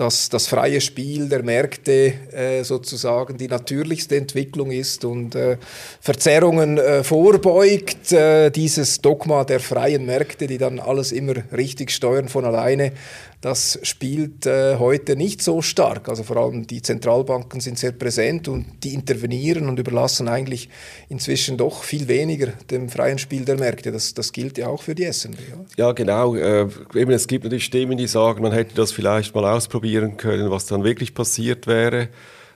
dass 0.01 0.29
das 0.29 0.47
freie 0.47 0.81
Spiel 0.81 1.29
der 1.29 1.43
Märkte 1.43 2.13
äh, 2.33 2.63
sozusagen 2.63 3.37
die 3.37 3.47
natürlichste 3.47 4.17
Entwicklung 4.17 4.71
ist 4.71 5.05
und 5.05 5.35
äh, 5.35 5.57
Verzerrungen 5.99 6.79
äh, 6.79 7.03
vorbeugt. 7.03 8.11
Äh, 8.11 8.49
dieses 8.49 9.01
Dogma 9.01 9.43
der 9.43 9.59
freien 9.59 10.07
Märkte, 10.07 10.47
die 10.47 10.57
dann 10.57 10.79
alles 10.79 11.11
immer 11.11 11.35
richtig 11.51 11.91
steuern 11.91 12.29
von 12.29 12.45
alleine, 12.45 12.93
das 13.41 13.79
spielt 13.81 14.45
äh, 14.45 14.77
heute 14.77 15.15
nicht 15.15 15.41
so 15.41 15.63
stark. 15.63 16.09
Also 16.09 16.21
vor 16.21 16.37
allem 16.37 16.67
die 16.67 16.83
Zentralbanken 16.83 17.59
sind 17.59 17.79
sehr 17.79 17.91
präsent 17.91 18.47
und 18.47 18.67
die 18.83 18.93
intervenieren 18.93 19.67
und 19.67 19.79
überlassen 19.79 20.27
eigentlich 20.27 20.69
inzwischen 21.09 21.57
doch 21.57 21.83
viel 21.83 22.07
weniger 22.07 22.53
dem 22.69 22.87
freien 22.87 23.17
Spiel 23.17 23.43
der 23.43 23.57
Märkte. 23.57 23.91
Das, 23.91 24.13
das 24.13 24.31
gilt 24.31 24.59
ja 24.59 24.67
auch 24.67 24.83
für 24.83 24.93
die 24.93 25.11
SNB. 25.11 25.39
Ja, 25.49 25.85
ja 25.87 25.91
genau. 25.91 26.35
Äh, 26.35 26.67
eben, 26.93 27.11
es 27.11 27.25
gibt 27.27 27.43
natürlich 27.43 27.65
Stimmen, 27.65 27.97
die 27.97 28.05
sagen, 28.05 28.43
man 28.43 28.51
hätte 28.51 28.75
das 28.75 28.91
vielleicht 28.91 29.33
mal 29.33 29.45
ausprobieren 29.91 30.17
können, 30.17 30.51
was 30.51 30.65
dann 30.65 30.83
wirklich 30.83 31.13
passiert 31.13 31.67
wäre. 31.67 32.09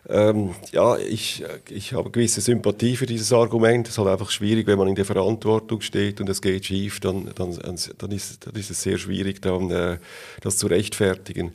Ähm, 0.07 0.53
ja, 0.71 0.97
ich, 0.97 1.43
ich 1.69 1.93
habe 1.93 2.11
gewisse 2.11 2.39
Sympathie 2.39 2.95
für 2.95 3.07
dieses 3.07 3.33
Argument. 3.33 3.87
Es 3.87 3.93
ist 3.93 3.97
halt 3.97 4.09
einfach 4.09 4.29
schwierig, 4.29 4.67
wenn 4.67 4.77
man 4.77 4.87
in 4.87 4.95
der 4.95 5.05
Verantwortung 5.05 5.81
steht 5.81 6.21
und 6.21 6.29
es 6.29 6.41
geht 6.41 6.65
schief, 6.65 6.99
dann, 6.99 7.31
dann, 7.35 7.57
dann, 7.97 8.11
ist, 8.11 8.45
dann 8.45 8.55
ist 8.55 8.69
es 8.69 8.83
sehr 8.83 8.99
schwierig, 8.99 9.41
dann, 9.41 9.71
äh, 9.71 9.97
das 10.41 10.57
zu 10.57 10.67
rechtfertigen. 10.67 11.51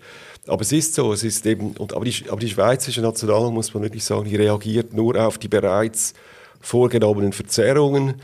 Aber 0.48 0.62
es 0.62 0.72
ist 0.72 0.94
so, 0.94 1.12
es 1.12 1.22
ist 1.22 1.46
eben, 1.46 1.76
und, 1.76 1.94
aber, 1.94 2.04
die, 2.04 2.24
aber 2.28 2.40
die 2.40 2.48
Schweizerische 2.48 3.02
Nationalbank, 3.02 3.54
muss 3.54 3.72
man 3.72 3.84
wirklich 3.84 4.04
sagen, 4.04 4.28
die 4.28 4.36
reagiert 4.36 4.94
nur 4.94 5.14
auf 5.16 5.38
die 5.38 5.48
bereits 5.48 6.14
vorgenommenen 6.60 7.32
Verzerrungen 7.32 8.14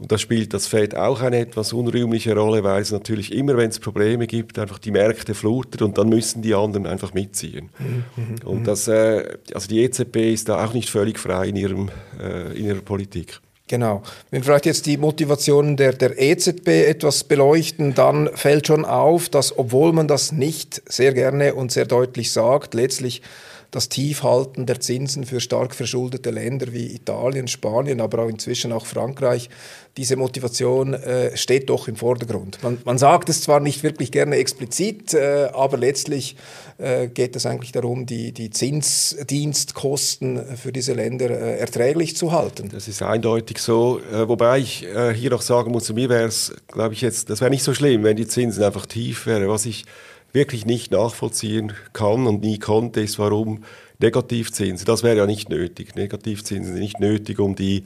Und 0.00 0.10
da 0.10 0.16
spielt 0.16 0.54
das 0.54 0.66
Fed 0.66 0.96
auch 0.96 1.20
eine 1.20 1.38
etwas 1.38 1.74
unrühmliche 1.74 2.34
Rolle, 2.34 2.64
weil 2.64 2.80
es 2.80 2.90
natürlich 2.90 3.34
immer, 3.34 3.58
wenn 3.58 3.68
es 3.68 3.78
Probleme 3.78 4.26
gibt, 4.26 4.58
einfach 4.58 4.78
die 4.78 4.90
Märkte 4.90 5.34
flutet 5.34 5.82
und 5.82 5.98
dann 5.98 6.08
müssen 6.08 6.40
die 6.40 6.54
anderen 6.54 6.86
einfach 6.86 7.12
mitziehen. 7.12 7.68
Mhm, 7.78 8.48
und 8.48 8.66
das, 8.66 8.88
äh, 8.88 9.36
also 9.52 9.68
die 9.68 9.82
EZB 9.82 10.32
ist 10.32 10.48
da 10.48 10.64
auch 10.64 10.72
nicht 10.72 10.88
völlig 10.88 11.18
frei 11.18 11.48
in, 11.48 11.56
ihrem, 11.56 11.90
äh, 12.18 12.56
in 12.58 12.64
ihrer 12.64 12.80
Politik. 12.80 13.40
Genau. 13.68 14.02
Wenn 14.30 14.40
wir 14.40 14.46
vielleicht 14.46 14.66
jetzt 14.66 14.86
die 14.86 14.96
Motivationen 14.96 15.76
der, 15.76 15.92
der 15.92 16.18
EZB 16.18 16.68
etwas 16.88 17.22
beleuchten, 17.24 17.94
dann 17.94 18.30
fällt 18.34 18.66
schon 18.66 18.86
auf, 18.86 19.28
dass 19.28 19.56
obwohl 19.56 19.92
man 19.92 20.08
das 20.08 20.32
nicht 20.32 20.82
sehr 20.90 21.12
gerne 21.12 21.54
und 21.54 21.70
sehr 21.72 21.84
deutlich 21.84 22.32
sagt, 22.32 22.72
letztlich 22.72 23.20
das 23.70 23.88
Tiefhalten 23.88 24.66
der 24.66 24.80
Zinsen 24.80 25.24
für 25.24 25.40
stark 25.40 25.74
verschuldete 25.74 26.30
Länder 26.30 26.72
wie 26.72 26.94
Italien, 26.94 27.48
Spanien, 27.48 28.00
aber 28.00 28.24
auch 28.24 28.28
inzwischen 28.28 28.72
auch 28.72 28.86
Frankreich, 28.86 29.48
diese 29.96 30.16
Motivation 30.16 30.94
äh, 30.94 31.36
steht 31.36 31.68
doch 31.68 31.88
im 31.88 31.96
Vordergrund. 31.96 32.62
Man, 32.62 32.78
man, 32.84 32.98
sagt 32.98 33.28
es 33.28 33.42
zwar 33.42 33.60
nicht 33.60 33.82
wirklich 33.82 34.12
gerne 34.12 34.36
explizit, 34.36 35.14
äh, 35.14 35.48
aber 35.52 35.76
letztlich 35.76 36.36
äh, 36.78 37.08
geht 37.08 37.36
es 37.36 37.46
eigentlich 37.46 37.72
darum, 37.72 38.06
die, 38.06 38.32
die 38.32 38.50
Zinsdienstkosten 38.50 40.56
für 40.56 40.72
diese 40.72 40.94
Länder 40.94 41.30
äh, 41.30 41.58
erträglich 41.58 42.16
zu 42.16 42.32
halten. 42.32 42.70
Das 42.72 42.88
ist 42.88 43.02
eindeutig 43.02 43.58
so, 43.58 44.00
äh, 44.12 44.28
wobei 44.28 44.60
ich 44.60 44.86
äh, 44.86 45.12
hier 45.12 45.30
noch 45.30 45.42
sagen 45.42 45.72
muss, 45.72 45.92
mir 45.92 46.08
wäre 46.08 46.24
es, 46.24 46.54
glaube 46.68 46.94
ich 46.94 47.00
jetzt, 47.00 47.30
das 47.30 47.40
wäre 47.40 47.50
nicht 47.50 47.64
so 47.64 47.74
schlimm, 47.74 48.04
wenn 48.04 48.16
die 48.16 48.28
Zinsen 48.28 48.62
einfach 48.62 48.86
tief 48.86 49.26
wären. 49.26 49.48
Was 49.48 49.66
ich 49.66 49.84
wirklich 50.32 50.66
nicht 50.66 50.92
nachvollziehen 50.92 51.72
kann 51.92 52.26
und 52.26 52.42
nie 52.42 52.58
konnte, 52.58 53.00
ist, 53.00 53.18
warum 53.18 53.64
Negativzinsen, 53.98 54.86
das 54.86 55.02
wäre 55.02 55.16
ja 55.16 55.26
nicht 55.26 55.48
nötig. 55.50 55.94
Negativzinsen 55.94 56.72
sind 56.72 56.82
nicht 56.82 57.00
nötig, 57.00 57.38
um 57.38 57.54
die, 57.54 57.84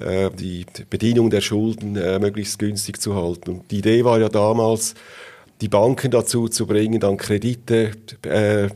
äh, 0.00 0.30
die 0.30 0.66
Bedienung 0.90 1.30
der 1.30 1.40
Schulden 1.40 1.96
äh, 1.96 2.18
möglichst 2.18 2.58
günstig 2.58 3.00
zu 3.00 3.14
halten. 3.14 3.50
Und 3.50 3.70
die 3.70 3.78
Idee 3.78 4.04
war 4.04 4.20
ja 4.20 4.28
damals, 4.28 4.94
die 5.60 5.68
Banken 5.68 6.10
dazu 6.10 6.48
zu 6.48 6.66
bringen, 6.66 7.00
dann 7.00 7.16
Kredite 7.16 7.92
äh, 8.22 8.68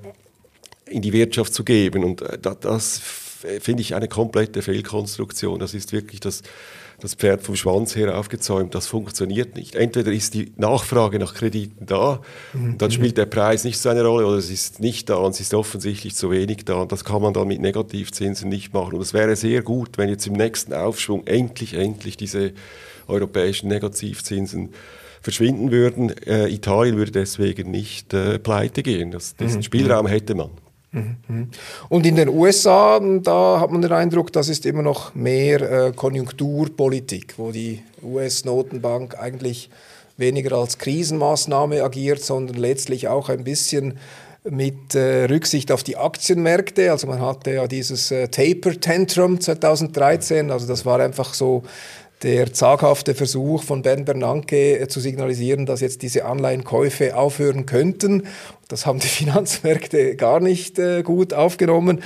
in 0.87 1.03
die 1.03 1.13
Wirtschaft 1.13 1.53
zu 1.53 1.65
geben. 1.65 2.05
Und 2.05 2.23
äh, 2.23 2.39
das 2.39 2.99
finde 2.99 3.83
ich 3.83 3.95
eine 3.95 4.09
komplette 4.09 4.63
Fehlkonstruktion. 4.63 5.59
Das 5.59 5.75
ist 5.75 5.93
wirklich 5.93 6.21
das 6.21 6.43
das 7.01 7.15
Pferd 7.15 7.43
vom 7.43 7.57
Schwanz 7.57 7.97
her 7.97 8.17
aufgezäumt, 8.19 8.75
das 8.75 8.87
funktioniert 8.87 9.57
nicht. 9.57 9.75
Entweder 9.75 10.13
ist 10.13 10.35
die 10.35 10.53
Nachfrage 10.57 11.19
nach 11.19 11.35
Krediten 11.35 11.87
da, 11.87 12.21
mhm. 12.53 12.79
dann 12.79 12.91
spielt 12.91 13.19
der 13.19 13.27
Preis 13.27 13.65
nicht 13.65 13.79
so 13.79 13.89
eine 13.89 14.05
Rolle, 14.05 14.27
oder 14.27 14.37
es 14.37 14.51
ist 14.51 14.81
nicht 14.81 15.11
da 15.11 15.17
und 15.17 15.33
es 15.33 15.41
ist 15.41 15.55
offensichtlich 15.55 16.15
zu 16.15 16.31
wenig 16.31 16.65
da. 16.65 16.75
Und 16.75 16.93
das 16.93 17.05
kann 17.05 17.23
man 17.23 17.33
dann 17.33 17.49
mit 17.49 17.61
Negativzinsen 17.61 18.49
nicht 18.49 18.73
machen. 18.73 18.95
Und 18.95 19.01
es 19.01 19.15
wäre 19.15 19.37
sehr 19.37 19.63
gut, 19.63 19.99
wenn 19.99 20.09
jetzt 20.09 20.27
im 20.27 20.35
nächsten 20.35 20.73
Aufschwung 20.73 21.27
endlich, 21.27 21.75
endlich 21.75 22.17
diese 22.17 22.53
europäischen 23.09 23.69
Negativzinsen 23.69 24.71
verschwinden 25.21 25.71
würden. 25.71 26.11
Äh, 26.27 26.49
Italien 26.49 26.97
würde 26.97 27.13
deswegen 27.13 27.71
nicht 27.71 28.15
äh, 28.15 28.39
pleite 28.39 28.83
gehen. 28.83 29.11
Das, 29.11 29.37
diesen 29.37 29.59
mhm. 29.59 29.65
Spielraum 29.65 30.07
hätte 30.07 30.35
man. 30.35 30.51
Und 31.89 32.05
in 32.07 32.17
den 32.17 32.29
USA, 32.29 33.01
da 33.23 33.61
hat 33.61 33.71
man 33.71 33.81
den 33.81 33.93
Eindruck, 33.93 34.33
das 34.33 34.49
ist 34.49 34.67
immer 34.67 34.83
noch 34.83 35.15
mehr 35.15 35.61
äh, 35.61 35.93
Konjunkturpolitik, 35.93 37.35
wo 37.37 37.53
die 37.53 37.83
US-Notenbank 38.03 39.17
eigentlich 39.19 39.71
weniger 40.17 40.57
als 40.57 40.79
Krisenmaßnahme 40.79 41.83
agiert, 41.83 42.23
sondern 42.23 42.57
letztlich 42.57 43.09
auch 43.09 43.29
ein 43.29 43.45
bisschen 43.45 43.99
mit 44.43 44.95
äh, 44.95 45.25
Rücksicht 45.27 45.71
auf 45.71 45.83
die 45.83 45.97
Aktienmärkte. 45.97 46.91
Also 46.91 47.07
man 47.07 47.21
hatte 47.21 47.53
ja 47.53 47.67
dieses 47.67 48.11
äh, 48.11 48.29
Taper 48.29 48.79
Tantrum 48.81 49.41
2013, 49.41 50.51
also 50.51 50.67
das 50.67 50.85
war 50.85 51.01
einfach 51.01 51.35
so 51.35 51.63
der 52.23 52.53
zaghafte 52.53 53.15
Versuch 53.15 53.63
von 53.63 53.83
Ben 53.83 54.05
Bernanke 54.05 54.79
äh, 54.79 54.89
zu 54.89 55.01
signalisieren, 55.01 55.67
dass 55.67 55.81
jetzt 55.81 56.03
diese 56.03 56.25
Anleihenkäufe 56.25 57.17
aufhören 57.17 57.67
könnten. 57.67 58.27
Das 58.69 58.87
haben 58.87 58.99
die 58.99 59.07
Finanzmärkte 59.09 60.17
gar 60.17 60.41
nicht 60.41 60.79
äh, 60.79 61.03
gut 61.03 61.33
aufgenommen. 61.33 62.03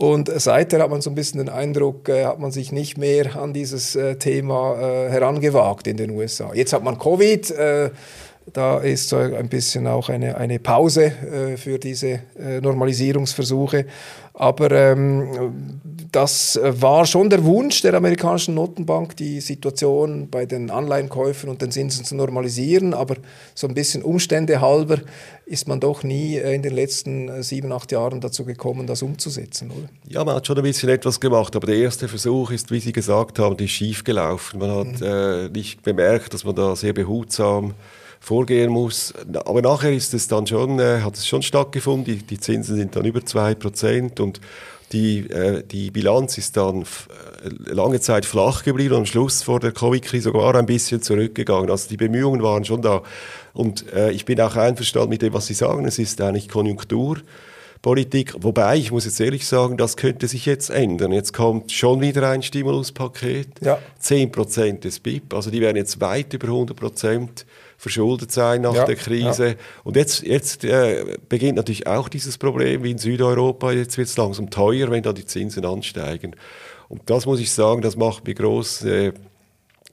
Und 0.00 0.28
seither 0.40 0.82
hat 0.82 0.90
man 0.90 1.00
so 1.00 1.10
ein 1.10 1.14
bisschen 1.14 1.38
den 1.38 1.48
Eindruck, 1.48 2.08
äh, 2.08 2.24
hat 2.24 2.40
man 2.40 2.50
sich 2.50 2.72
nicht 2.72 2.98
mehr 2.98 3.36
an 3.36 3.52
dieses 3.52 3.96
Thema 4.18 4.76
herangewagt 5.08 5.86
in 5.86 5.96
den 5.96 6.10
USA. 6.10 6.52
Jetzt 6.52 6.72
hat 6.72 6.82
man 6.82 6.98
Covid. 6.98 7.54
Da 8.52 8.78
ist 8.78 9.08
so 9.08 9.16
ein 9.16 9.48
bisschen 9.48 9.86
auch 9.86 10.08
eine, 10.10 10.36
eine 10.36 10.58
Pause 10.58 11.06
äh, 11.06 11.56
für 11.56 11.78
diese 11.78 12.20
äh, 12.38 12.60
Normalisierungsversuche. 12.60 13.86
Aber 14.36 14.70
ähm, 14.72 15.80
das 16.10 16.58
war 16.62 17.06
schon 17.06 17.30
der 17.30 17.44
Wunsch 17.44 17.82
der 17.82 17.94
amerikanischen 17.94 18.54
Notenbank, 18.54 19.16
die 19.16 19.40
Situation 19.40 20.28
bei 20.28 20.44
den 20.44 20.70
Anleihenkäufen 20.70 21.48
und 21.48 21.62
den 21.62 21.70
Zinsen 21.70 22.04
zu 22.04 22.16
normalisieren. 22.16 22.94
Aber 22.94 23.14
so 23.54 23.68
ein 23.68 23.74
bisschen 23.74 24.02
Umstände 24.02 24.60
halber 24.60 24.98
ist 25.46 25.68
man 25.68 25.78
doch 25.78 26.02
nie 26.02 26.36
äh, 26.36 26.54
in 26.54 26.62
den 26.62 26.74
letzten 26.74 27.28
äh, 27.28 27.42
sieben, 27.44 27.70
acht 27.72 27.92
Jahren 27.92 28.20
dazu 28.20 28.44
gekommen, 28.44 28.88
das 28.88 29.02
umzusetzen, 29.02 29.70
oder? 29.70 29.88
Ja, 30.08 30.24
man 30.24 30.34
hat 30.34 30.46
schon 30.46 30.56
ein 30.56 30.64
bisschen 30.64 30.88
etwas 30.88 31.20
gemacht, 31.20 31.54
aber 31.54 31.68
der 31.68 31.76
erste 31.76 32.08
Versuch 32.08 32.50
ist, 32.50 32.72
wie 32.72 32.80
Sie 32.80 32.92
gesagt 32.92 33.38
haben, 33.38 33.56
die 33.56 33.68
schief 33.68 34.02
gelaufen. 34.02 34.58
Man 34.58 34.70
hat 34.70 35.00
mhm. 35.00 35.06
äh, 35.06 35.48
nicht 35.48 35.82
bemerkt, 35.82 36.34
dass 36.34 36.44
man 36.44 36.56
da 36.56 36.74
sehr 36.74 36.92
behutsam 36.92 37.74
vorgehen 38.24 38.70
muss. 38.70 39.12
Aber 39.44 39.60
nachher 39.60 39.92
ist 39.92 40.14
es 40.14 40.28
dann 40.28 40.46
schon, 40.46 40.78
äh, 40.80 41.00
hat 41.02 41.16
es 41.16 41.26
schon 41.26 41.42
stattgefunden. 41.42 42.04
Die, 42.04 42.22
die 42.22 42.40
Zinsen 42.40 42.76
sind 42.76 42.96
dann 42.96 43.04
über 43.04 43.20
2% 43.20 44.20
und 44.20 44.40
die, 44.92 45.28
äh, 45.28 45.62
die 45.62 45.90
Bilanz 45.90 46.38
ist 46.38 46.56
dann 46.56 46.82
äh, 46.82 47.72
lange 47.72 48.00
Zeit 48.00 48.24
flach 48.24 48.62
geblieben 48.62 48.94
und 48.94 49.00
am 49.00 49.06
Schluss 49.06 49.42
vor 49.42 49.60
der 49.60 49.72
Covid-Krise 49.72 50.24
sogar 50.24 50.54
ein 50.54 50.64
bisschen 50.64 51.02
zurückgegangen. 51.02 51.70
Also 51.70 51.88
die 51.90 51.98
Bemühungen 51.98 52.42
waren 52.42 52.64
schon 52.64 52.80
da. 52.80 53.02
Und 53.52 53.92
äh, 53.92 54.10
ich 54.12 54.24
bin 54.24 54.40
auch 54.40 54.56
einverstanden 54.56 55.10
mit 55.10 55.20
dem, 55.20 55.34
was 55.34 55.46
Sie 55.46 55.54
sagen. 55.54 55.84
Es 55.84 55.98
ist 55.98 56.20
eigentlich 56.22 56.48
Konjunktur. 56.48 57.18
Politik. 57.82 58.34
Wobei, 58.38 58.78
ich 58.78 58.90
muss 58.90 59.04
jetzt 59.04 59.20
ehrlich 59.20 59.46
sagen, 59.46 59.76
das 59.76 59.98
könnte 59.98 60.26
sich 60.26 60.46
jetzt 60.46 60.70
ändern. 60.70 61.12
Jetzt 61.12 61.34
kommt 61.34 61.70
schon 61.70 62.00
wieder 62.00 62.26
ein 62.30 62.42
Stimuluspaket. 62.42 63.48
Ja. 63.60 63.78
10% 64.02 64.80
des 64.80 65.00
BIP. 65.00 65.34
Also 65.34 65.50
die 65.50 65.60
werden 65.60 65.76
jetzt 65.76 66.00
weit 66.00 66.32
über 66.32 66.48
100% 66.48 67.44
verschuldet 67.84 68.32
sein 68.32 68.62
nach 68.62 68.74
ja, 68.74 68.86
der 68.86 68.96
Krise. 68.96 69.48
Ja. 69.48 69.54
Und 69.84 69.96
jetzt, 69.96 70.22
jetzt 70.22 70.64
äh, 70.64 71.18
beginnt 71.28 71.56
natürlich 71.56 71.86
auch 71.86 72.08
dieses 72.08 72.38
Problem 72.38 72.82
wie 72.82 72.92
in 72.92 72.98
Südeuropa. 72.98 73.72
Jetzt 73.72 73.98
wird 73.98 74.08
es 74.08 74.16
langsam 74.16 74.48
teuer, 74.48 74.90
wenn 74.90 75.02
da 75.02 75.12
die 75.12 75.26
Zinsen 75.26 75.66
ansteigen. 75.66 76.34
Und 76.88 77.02
das 77.10 77.26
muss 77.26 77.40
ich 77.40 77.52
sagen, 77.52 77.82
das 77.82 77.94
macht 77.94 78.26
mir 78.26 78.32
große 78.32 79.08
äh, 79.08 79.12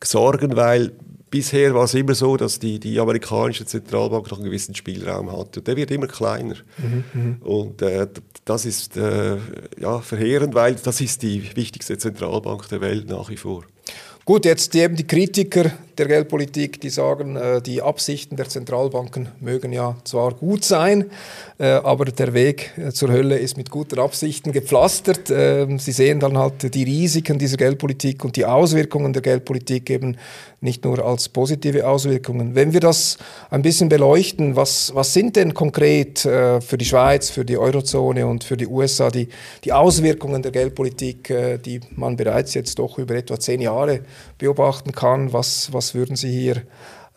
Sorgen, 0.01 0.55
weil 0.55 0.93
bisher 1.29 1.74
war 1.75 1.83
es 1.83 1.93
immer 1.93 2.15
so, 2.15 2.38
dass 2.38 2.60
die, 2.60 2.79
die 2.79 2.98
amerikanische 2.98 3.65
Zentralbank 3.65 4.31
noch 4.31 4.38
einen 4.38 4.45
gewissen 4.45 4.74
Spielraum 4.74 5.29
hat. 5.29 5.57
Und 5.57 5.67
der 5.67 5.75
wird 5.75 5.91
immer 5.91 6.07
kleiner. 6.07 6.55
Mhm, 6.77 7.03
mhm, 7.13 7.36
und 7.41 7.81
äh, 7.81 8.07
das 8.45 8.65
ist 8.65 8.95
äh, 8.95 9.36
ja, 9.81 10.00
verheerend, 10.00 10.55
weil 10.55 10.75
das 10.75 11.01
ist 11.01 11.24
die 11.24 11.43
wichtigste 11.57 11.98
Zentralbank 11.98 12.69
der 12.69 12.79
Welt 12.79 13.10
nach 13.10 13.29
wie 13.29 13.38
vor. 13.38 13.65
Gut, 14.24 14.45
jetzt 14.45 14.74
eben 14.75 14.95
die 14.95 15.07
Kritiker 15.07 15.71
der 16.01 16.08
Geldpolitik, 16.08 16.81
die 16.81 16.89
sagen, 16.89 17.36
äh, 17.36 17.62
die 17.62 17.84
Absichten 17.84 18.36
der 18.36 18.50
Zentralbanken 18.50 19.29
mögen 19.39 19.72
ja 19.72 19.96
zwar 20.03 20.34
gut 20.34 20.65
sein, 20.65 21.12
äh, 21.60 21.65
aber 21.65 22.05
der 22.05 22.34
Weg 22.34 22.72
äh, 22.75 22.91
zur 22.91 23.12
Hölle 23.12 23.38
ist 23.38 23.55
mit 23.55 23.70
guten 23.70 24.00
Absichten 24.00 24.51
gepflastert. 24.51 25.29
Ähm, 25.29 25.77
sie 25.77 25.91
sehen 25.91 26.20
dann 26.20 26.39
halt 26.39 26.74
die 26.74 26.84
Risiken 26.84 27.38
dieser 27.38 27.58
Geldpolitik 27.58 28.25
und 28.25 28.36
die 28.36 28.46
Auswirkungen 28.46 29.13
der 29.13 29.22
Geldpolitik 29.22 29.91
eben 29.91 30.17
nicht 30.60 30.84
nur 30.86 31.05
als 31.05 31.29
positive 31.29 31.88
Auswirkungen. 31.88 32.55
Wenn 32.55 32.74
wir 32.74 32.79
das 32.79 33.20
ein 33.51 33.62
bisschen 33.62 33.89
beleuchten, 33.89 34.55
was, 34.55 34.91
was 34.96 35.13
sind 35.13 35.36
denn 35.36 35.55
konkret 35.55 36.20
für 36.20 36.77
die 36.77 36.86
Schweiz, 36.86 37.31
für 37.31 37.43
die 37.43 37.58
Eurozone 37.58 38.27
und 38.27 38.43
für 38.43 38.58
die 38.58 38.67
USA 38.67 39.10
die, 39.10 39.27
die 39.63 39.74
Auswirkungen 39.74 40.43
der 40.43 40.51
Geldpolitik, 40.51 41.34
die 41.65 41.79
man 41.96 42.15
bereits 42.15 42.53
jetzt 42.53 42.77
doch 42.77 43.00
über 43.00 43.15
etwa 43.15 43.39
zehn 43.39 43.60
Jahre 43.60 44.01
beobachten 44.38 44.91
kann? 44.91 45.34
Was, 45.34 45.74
was 45.74 45.90
würden 45.95 46.15
Sie 46.15 46.31
hier 46.31 46.63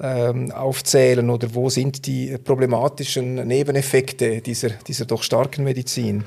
ähm, 0.00 0.50
aufzählen 0.50 1.30
oder 1.30 1.54
wo 1.54 1.70
sind 1.70 2.06
die 2.06 2.36
problematischen 2.42 3.46
Nebeneffekte 3.46 4.40
dieser, 4.40 4.70
dieser 4.70 5.04
doch 5.04 5.22
starken 5.22 5.64
Medizin? 5.64 6.24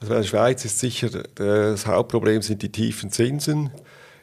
Also 0.00 0.14
in 0.14 0.20
der 0.20 0.26
Schweiz 0.26 0.64
ist 0.64 0.78
sicher 0.78 1.10
das 1.34 1.86
Hauptproblem 1.86 2.42
sind 2.42 2.62
die 2.62 2.72
tiefen 2.72 3.10
Zinsen, 3.10 3.70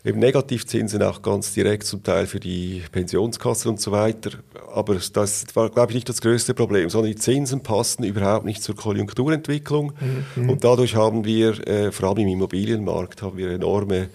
eben 0.04 0.20
Negativzinsen 0.20 1.04
auch 1.04 1.22
ganz 1.22 1.54
direkt 1.54 1.84
zum 1.84 2.04
Teil 2.04 2.26
für 2.26 2.40
die 2.40 2.84
Pensionskassen 2.92 3.72
und 3.72 3.82
so 3.82 3.92
weiter. 3.92 4.32
Aber 4.74 4.96
das 4.96 5.46
war, 5.54 5.70
glaube 5.70 5.92
ich, 5.92 5.96
nicht 5.96 6.10
das 6.10 6.22
größte 6.22 6.54
Problem, 6.54 6.90
sondern 6.90 7.12
die 7.12 7.18
Zinsen 7.18 7.62
passen 7.62 8.04
überhaupt 8.04 8.46
nicht 8.46 8.64
zur 8.64 8.76
Konjunkturentwicklung. 8.76 9.94
Mhm. 10.36 10.50
Und 10.50 10.64
dadurch 10.64 10.96
haben 10.96 11.26
wir, 11.26 11.68
äh, 11.68 11.92
vor 11.92 12.10
allem 12.10 12.20
im 12.20 12.30
Immobilienmarkt, 12.30 13.22
haben 13.22 13.38
wir 13.38 13.52
enorme 13.52 14.10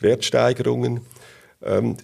Wertsteigerungen. 0.00 1.00
Ähm, 1.62 1.96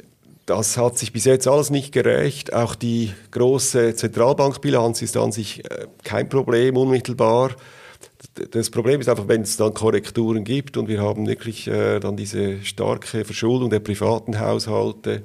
das 0.46 0.76
hat 0.76 0.98
sich 0.98 1.12
bis 1.12 1.24
jetzt 1.24 1.48
alles 1.48 1.70
nicht 1.70 1.92
gerecht. 1.92 2.52
Auch 2.52 2.74
die 2.74 3.12
große 3.30 3.94
Zentralbankbilanz 3.94 5.02
ist 5.02 5.16
an 5.16 5.32
sich 5.32 5.64
äh, 5.70 5.86
kein 6.02 6.28
Problem 6.28 6.76
unmittelbar. 6.76 7.52
das 8.50 8.70
Problem 8.70 9.00
ist 9.00 9.08
einfach, 9.08 9.28
wenn 9.28 9.42
es 9.42 9.56
dann 9.56 9.72
Korrekturen 9.72 10.44
gibt 10.44 10.76
und 10.76 10.88
wir 10.88 11.00
haben 11.00 11.26
wirklich 11.26 11.66
äh, 11.68 11.98
dann 12.00 12.16
diese 12.16 12.62
starke 12.62 13.24
Verschuldung 13.24 13.70
der 13.70 13.80
privaten 13.80 14.38
Haushalte 14.38 15.22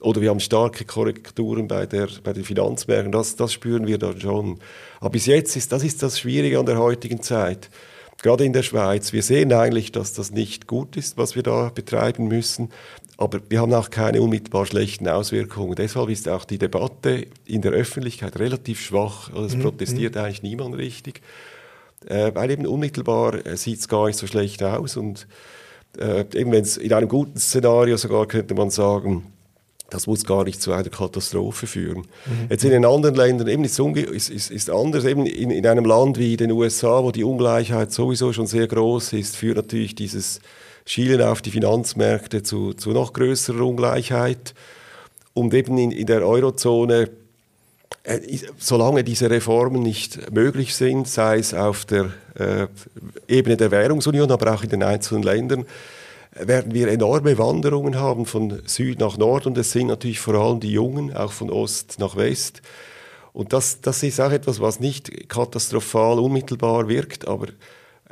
oder 0.00 0.20
wir 0.20 0.30
haben 0.30 0.40
starke 0.40 0.84
Korrekturen 0.84 1.68
bei, 1.68 1.86
der, 1.86 2.08
bei 2.22 2.32
den 2.32 2.44
Finanzmärkten, 2.44 3.12
das, 3.12 3.36
das 3.36 3.52
spüren 3.52 3.86
wir 3.86 3.98
dann 3.98 4.20
schon. 4.20 4.58
Aber 5.00 5.10
bis 5.10 5.26
jetzt 5.26 5.56
ist 5.56 5.72
das 5.72 5.84
ist 5.84 6.02
das 6.02 6.18
Schwierige 6.18 6.58
an 6.58 6.66
der 6.66 6.78
heutigen 6.78 7.22
Zeit. 7.22 7.70
Gerade 8.22 8.44
in 8.44 8.52
der 8.52 8.62
Schweiz. 8.62 9.12
Wir 9.12 9.22
sehen 9.22 9.52
eigentlich, 9.52 9.92
dass 9.92 10.12
das 10.12 10.30
nicht 10.30 10.66
gut 10.66 10.96
ist, 10.96 11.18
was 11.18 11.36
wir 11.36 11.42
da 11.42 11.70
betreiben 11.74 12.28
müssen. 12.28 12.70
Aber 13.18 13.40
wir 13.48 13.60
haben 13.60 13.72
auch 13.72 13.90
keine 13.90 14.20
unmittelbar 14.20 14.66
schlechten 14.66 15.08
Auswirkungen. 15.08 15.74
Deshalb 15.74 16.08
ist 16.08 16.28
auch 16.28 16.44
die 16.44 16.58
Debatte 16.58 17.26
in 17.44 17.62
der 17.62 17.72
Öffentlichkeit 17.72 18.38
relativ 18.38 18.80
schwach. 18.80 19.30
Also 19.30 19.46
es 19.46 19.56
mhm. 19.56 19.62
protestiert 19.62 20.14
mhm. 20.14 20.20
eigentlich 20.20 20.42
niemand 20.42 20.76
richtig 20.76 21.22
äh, 22.04 22.34
weil 22.34 22.50
eben 22.50 22.66
unmittelbar 22.66 23.46
äh, 23.46 23.56
sieht 23.56 23.80
es 23.80 23.88
gar 23.88 24.06
nicht 24.06 24.18
so 24.18 24.26
schlecht 24.26 24.62
aus 24.62 24.96
und 24.96 25.26
äh, 25.98 26.24
eben 26.34 26.52
wenn 26.52 26.62
es 26.62 26.76
in 26.76 26.92
einem 26.92 27.08
guten 27.08 27.38
Szenario 27.38 27.96
sogar 27.96 28.26
könnte 28.26 28.54
man 28.54 28.70
sagen, 28.70 29.32
das 29.90 30.06
muss 30.06 30.24
gar 30.24 30.44
nicht 30.44 30.60
zu 30.60 30.72
einer 30.72 30.88
Katastrophe 30.88 31.66
führen. 31.66 31.98
Mhm. 31.98 32.46
Jetzt 32.50 32.64
in 32.64 32.70
den 32.70 32.84
anderen 32.84 33.14
Ländern 33.14 33.48
eben 33.48 33.64
ist 33.64 33.78
es 33.78 34.28
ist, 34.28 34.50
ist, 34.50 34.70
anders. 34.70 35.04
Eben 35.04 35.26
in, 35.26 35.50
in 35.50 35.66
einem 35.66 35.84
Land 35.84 36.18
wie 36.18 36.36
den 36.36 36.50
USA, 36.50 37.02
wo 37.02 37.12
die 37.12 37.24
Ungleichheit 37.24 37.92
sowieso 37.92 38.32
schon 38.32 38.46
sehr 38.46 38.66
groß 38.66 39.12
ist, 39.12 39.36
führt 39.36 39.56
natürlich 39.56 39.94
dieses 39.94 40.40
Schielen 40.84 41.22
auf 41.22 41.42
die 41.42 41.50
Finanzmärkte 41.50 42.42
zu, 42.42 42.72
zu 42.74 42.90
noch 42.90 43.12
größerer 43.12 43.64
Ungleichheit. 43.64 44.54
Und 45.34 45.54
eben 45.54 45.78
in, 45.78 45.92
in 45.92 46.06
der 46.06 46.26
Eurozone 46.26 47.10
äh, 48.02 48.20
solange 48.58 49.02
diese 49.02 49.30
Reformen 49.30 49.82
nicht 49.82 50.32
möglich 50.32 50.74
sind, 50.74 51.08
sei 51.08 51.38
es 51.38 51.54
auf 51.54 51.84
der 51.84 52.10
äh, 52.34 52.66
Ebene 53.26 53.56
der 53.56 53.70
Währungsunion, 53.70 54.30
aber 54.30 54.54
auch 54.54 54.62
in 54.62 54.70
den 54.70 54.82
einzelnen 54.82 55.22
Ländern, 55.22 55.66
werden 56.40 56.74
wir 56.74 56.88
enorme 56.88 57.38
Wanderungen 57.38 57.96
haben 57.96 58.26
von 58.26 58.62
Süd 58.66 58.98
nach 58.98 59.16
Nord 59.16 59.46
und 59.46 59.56
es 59.58 59.72
sind 59.72 59.88
natürlich 59.88 60.20
vor 60.20 60.34
allem 60.34 60.60
die 60.60 60.72
Jungen, 60.72 61.14
auch 61.14 61.32
von 61.32 61.50
Ost 61.50 61.98
nach 61.98 62.16
West. 62.16 62.62
Und 63.32 63.52
das, 63.52 63.80
das 63.80 64.02
ist 64.02 64.20
auch 64.20 64.30
etwas, 64.30 64.60
was 64.60 64.80
nicht 64.80 65.28
katastrophal 65.28 66.18
unmittelbar 66.18 66.88
wirkt, 66.88 67.28
aber 67.28 67.48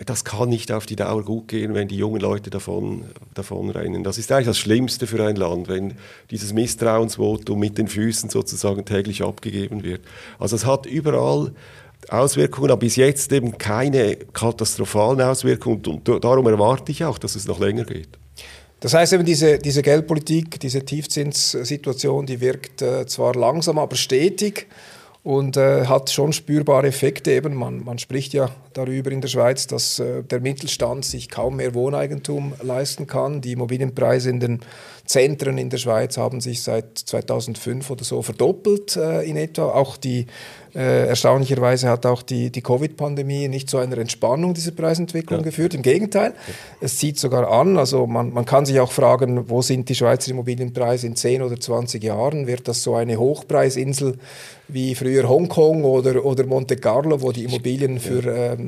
das 0.04 0.24
kann 0.24 0.48
nicht 0.48 0.72
auf 0.72 0.86
die 0.86 0.96
Dauer 0.96 1.24
gut 1.24 1.48
gehen, 1.48 1.72
wenn 1.74 1.86
die 1.86 1.96
jungen 1.96 2.20
Leute 2.20 2.50
davon, 2.50 3.04
davon 3.32 3.70
rennen. 3.70 4.02
Das 4.02 4.18
ist 4.18 4.32
eigentlich 4.32 4.48
das 4.48 4.58
Schlimmste 4.58 5.06
für 5.06 5.24
ein 5.24 5.36
Land, 5.36 5.68
wenn 5.68 5.94
dieses 6.30 6.52
Misstrauensvotum 6.52 7.58
mit 7.58 7.78
den 7.78 7.86
Füßen 7.86 8.28
sozusagen 8.28 8.84
täglich 8.84 9.22
abgegeben 9.22 9.84
wird. 9.84 10.00
Also 10.38 10.56
es 10.56 10.66
hat 10.66 10.86
überall 10.86 11.52
Auswirkungen, 12.10 12.70
aber 12.70 12.80
bis 12.80 12.96
jetzt 12.96 13.32
eben 13.32 13.56
keine 13.58 14.16
katastrophalen 14.16 15.20
Auswirkungen 15.20 15.82
und 15.86 16.08
darum 16.24 16.46
erwarte 16.46 16.92
ich 16.92 17.04
auch, 17.04 17.18
dass 17.18 17.34
es 17.34 17.46
noch 17.46 17.60
länger 17.60 17.84
geht. 17.84 18.08
Das 18.80 18.92
heißt 18.92 19.14
eben, 19.14 19.24
diese, 19.24 19.58
diese 19.58 19.80
Geldpolitik, 19.80 20.60
diese 20.60 20.84
Tiefzinssituation, 20.84 22.26
die 22.26 22.40
wirkt 22.40 22.82
äh, 22.82 23.06
zwar 23.06 23.34
langsam, 23.34 23.78
aber 23.78 23.96
stetig 23.96 24.66
und 25.22 25.56
äh, 25.56 25.86
hat 25.86 26.10
schon 26.10 26.34
spürbare 26.34 26.88
Effekte. 26.88 27.32
Eben, 27.32 27.54
man, 27.54 27.82
man 27.82 27.98
spricht 27.98 28.34
ja 28.34 28.50
darüber 28.74 29.10
in 29.10 29.20
der 29.20 29.28
Schweiz, 29.28 29.66
dass 29.66 29.98
äh, 29.98 30.22
der 30.22 30.40
Mittelstand 30.40 31.04
sich 31.04 31.30
kaum 31.30 31.56
mehr 31.56 31.74
Wohneigentum 31.74 32.52
leisten 32.62 33.06
kann. 33.06 33.40
Die 33.40 33.52
Immobilienpreise 33.52 34.30
in 34.30 34.40
den 34.40 34.60
Zentren 35.06 35.58
in 35.58 35.68
der 35.68 35.78
Schweiz 35.78 36.16
haben 36.16 36.40
sich 36.40 36.62
seit 36.62 36.98
2005 36.98 37.90
oder 37.90 38.04
so 38.04 38.22
verdoppelt 38.22 38.96
äh, 38.96 39.22
in 39.22 39.36
etwa. 39.36 39.70
Auch 39.70 39.96
die 39.96 40.26
äh, 40.74 41.06
erstaunlicherweise 41.08 41.88
hat 41.88 42.06
auch 42.06 42.22
die, 42.22 42.50
die 42.50 42.62
Covid-Pandemie 42.62 43.48
nicht 43.48 43.68
zu 43.68 43.78
einer 43.78 43.98
Entspannung 43.98 44.54
dieser 44.54 44.72
Preisentwicklung 44.72 45.40
ja. 45.40 45.44
geführt. 45.44 45.74
Im 45.74 45.82
Gegenteil, 45.82 46.32
ja. 46.32 46.54
es 46.80 46.98
zieht 46.98 47.18
sogar 47.18 47.50
an. 47.50 47.76
Also 47.76 48.06
man, 48.06 48.32
man 48.32 48.46
kann 48.46 48.64
sich 48.64 48.80
auch 48.80 48.92
fragen, 48.92 49.48
wo 49.50 49.60
sind 49.60 49.88
die 49.88 49.94
Schweizer 49.94 50.30
Immobilienpreise 50.30 51.06
in 51.06 51.16
10 51.16 51.42
oder 51.42 51.60
20 51.60 52.02
Jahren? 52.02 52.46
Wird 52.46 52.66
das 52.66 52.82
so 52.82 52.94
eine 52.94 53.18
Hochpreisinsel 53.18 54.18
wie 54.68 54.94
früher 54.94 55.28
Hongkong 55.28 55.84
oder, 55.84 56.24
oder 56.24 56.46
Monte 56.46 56.76
Carlo, 56.76 57.20
wo 57.20 57.32
die 57.32 57.44
Immobilien 57.44 58.00
für 58.00 58.24
ähm, 58.26 58.63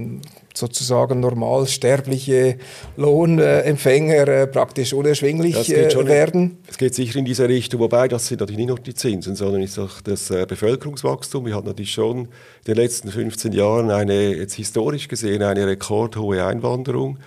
sozusagen 0.55 1.21
normalsterbliche 1.21 2.56
Lohnempfänger 2.97 4.28
äh, 4.28 4.47
praktisch 4.47 4.93
unerschwinglich 4.93 5.71
äh, 5.71 6.06
werden? 6.06 6.59
Es 6.69 6.78
geht 6.78 6.95
sicher 6.95 7.19
in 7.19 7.25
diese 7.25 7.49
Richtung, 7.49 7.80
wobei 7.80 8.09
das 8.09 8.26
sind 8.26 8.41
natürlich 8.41 8.59
nicht 8.59 8.69
nur 8.69 8.78
die 8.78 8.95
Zinsen, 8.95 9.37
sondern 9.37 9.63
ist 9.63 9.78
auch 9.78 10.00
das 10.00 10.30
äh, 10.30 10.47
Bevölkerungswachstum. 10.49 11.47
Wir 11.47 11.54
hatten 11.54 11.67
natürlich 11.67 11.93
schon 11.93 12.19
in 12.19 12.28
den 12.67 12.76
letzten 12.76 13.11
15 13.11 13.52
Jahren 13.52 13.91
eine, 13.91 14.35
jetzt 14.35 14.54
historisch 14.54 15.09
gesehen, 15.09 15.43
eine 15.43 15.67
rekordhohe 15.67 16.45
Einwanderung. 16.45 17.19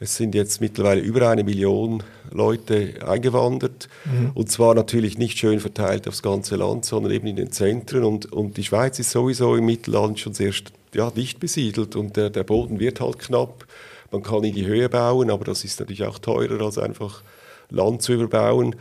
Es 0.00 0.16
sind 0.16 0.34
jetzt 0.34 0.60
mittlerweile 0.60 1.00
über 1.00 1.30
eine 1.30 1.44
Million 1.44 2.02
Leute 2.30 2.94
eingewandert. 3.06 3.88
Mhm. 4.04 4.32
Und 4.34 4.50
zwar 4.50 4.74
natürlich 4.74 5.18
nicht 5.18 5.38
schön 5.38 5.60
verteilt 5.60 6.08
aufs 6.08 6.22
ganze 6.22 6.56
Land, 6.56 6.84
sondern 6.84 7.12
eben 7.12 7.26
in 7.26 7.36
den 7.36 7.52
Zentren. 7.52 8.04
Und, 8.04 8.30
und 8.32 8.56
die 8.56 8.64
Schweiz 8.64 8.98
ist 8.98 9.12
sowieso 9.12 9.54
im 9.56 9.64
Mittelland 9.66 10.18
schon 10.18 10.34
sehr 10.34 10.52
ja, 10.94 11.10
dicht 11.10 11.40
besiedelt 11.40 11.96
und 11.96 12.16
der, 12.16 12.30
der 12.30 12.44
Boden 12.44 12.80
wird 12.80 13.00
halt 13.00 13.18
knapp. 13.18 13.66
Man 14.10 14.22
kann 14.22 14.44
in 14.44 14.54
die 14.54 14.66
Höhe 14.66 14.88
bauen, 14.88 15.30
aber 15.30 15.44
das 15.44 15.64
ist 15.64 15.80
natürlich 15.80 16.04
auch 16.04 16.18
teurer 16.18 16.64
als 16.64 16.78
einfach 16.78 17.22
Land 17.70 18.02
zu 18.02 18.12
überbauen. 18.12 18.76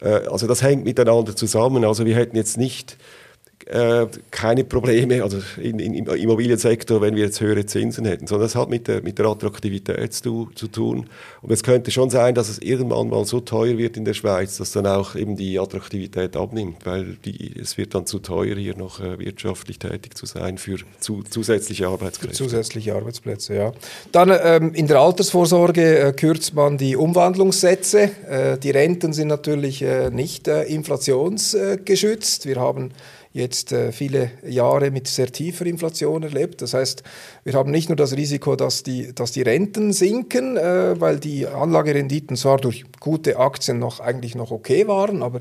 Äh, 0.00 0.26
also 0.26 0.46
das 0.46 0.62
hängt 0.62 0.84
miteinander 0.84 1.36
zusammen. 1.36 1.84
Also 1.84 2.04
wir 2.04 2.16
hätten 2.16 2.36
jetzt 2.36 2.58
nicht 2.58 2.96
äh, 3.66 4.06
keine 4.30 4.64
Probleme, 4.64 5.22
also 5.22 5.38
in, 5.60 5.78
in, 5.78 5.94
im 5.94 6.06
Immobiliensektor, 6.06 7.00
wenn 7.00 7.14
wir 7.16 7.24
jetzt 7.24 7.40
höhere 7.40 7.64
Zinsen 7.66 8.04
hätten, 8.04 8.26
sondern 8.26 8.46
das 8.46 8.54
hat 8.54 8.68
mit 8.68 8.88
der, 8.88 9.02
mit 9.02 9.18
der 9.18 9.26
Attraktivität 9.26 10.12
zu, 10.12 10.50
zu 10.54 10.68
tun. 10.68 11.08
Und 11.42 11.52
es 11.52 11.62
könnte 11.62 11.90
schon 11.90 12.10
sein, 12.10 12.34
dass 12.34 12.48
es 12.48 12.58
irgendwann 12.58 13.08
mal 13.08 13.24
so 13.24 13.40
teuer 13.40 13.78
wird 13.78 13.96
in 13.96 14.04
der 14.04 14.14
Schweiz, 14.14 14.56
dass 14.58 14.72
dann 14.72 14.86
auch 14.86 15.14
eben 15.14 15.36
die 15.36 15.58
Attraktivität 15.58 16.36
abnimmt, 16.36 16.84
weil 16.84 17.16
die, 17.24 17.54
es 17.60 17.78
wird 17.78 17.94
dann 17.94 18.06
zu 18.06 18.18
teuer, 18.18 18.56
hier 18.56 18.76
noch 18.76 19.00
äh, 19.00 19.18
wirtschaftlich 19.18 19.78
tätig 19.78 20.16
zu 20.16 20.26
sein 20.26 20.58
für 20.58 20.78
zu, 21.00 21.22
zusätzliche 21.22 21.86
Arbeitsplätze. 21.88 22.36
Zusätzliche 22.36 22.94
Arbeitsplätze, 22.94 23.54
ja. 23.54 23.72
Dann 24.10 24.32
ähm, 24.42 24.74
in 24.74 24.86
der 24.86 25.00
Altersvorsorge 25.00 25.98
äh, 25.98 26.12
kürzt 26.12 26.54
man 26.54 26.78
die 26.78 26.96
Umwandlungssätze. 26.96 28.10
Äh, 28.28 28.58
die 28.58 28.70
Renten 28.70 29.12
sind 29.12 29.28
natürlich 29.28 29.82
äh, 29.82 30.10
nicht 30.10 30.48
inflationsgeschützt. 30.48 32.46
Wir 32.46 32.56
haben 32.56 32.92
jetzt 33.32 33.72
äh, 33.72 33.92
viele 33.92 34.30
Jahre 34.46 34.90
mit 34.90 35.08
sehr 35.08 35.32
tiefer 35.32 35.64
Inflation 35.66 36.22
erlebt. 36.22 36.60
Das 36.62 36.74
heißt, 36.74 37.02
wir 37.44 37.54
haben 37.54 37.70
nicht 37.70 37.88
nur 37.88 37.96
das 37.96 38.14
Risiko, 38.14 38.56
dass 38.56 38.82
die, 38.82 39.14
dass 39.14 39.32
die 39.32 39.42
Renten 39.42 39.92
sinken, 39.92 40.56
äh, 40.56 41.00
weil 41.00 41.18
die 41.18 41.46
Anlagerenditen 41.46 42.36
zwar 42.36 42.58
durch 42.58 42.84
gute 43.00 43.38
Aktien 43.38 43.78
noch 43.78 44.00
eigentlich 44.00 44.34
noch 44.34 44.50
okay 44.50 44.86
waren, 44.86 45.22
aber 45.22 45.40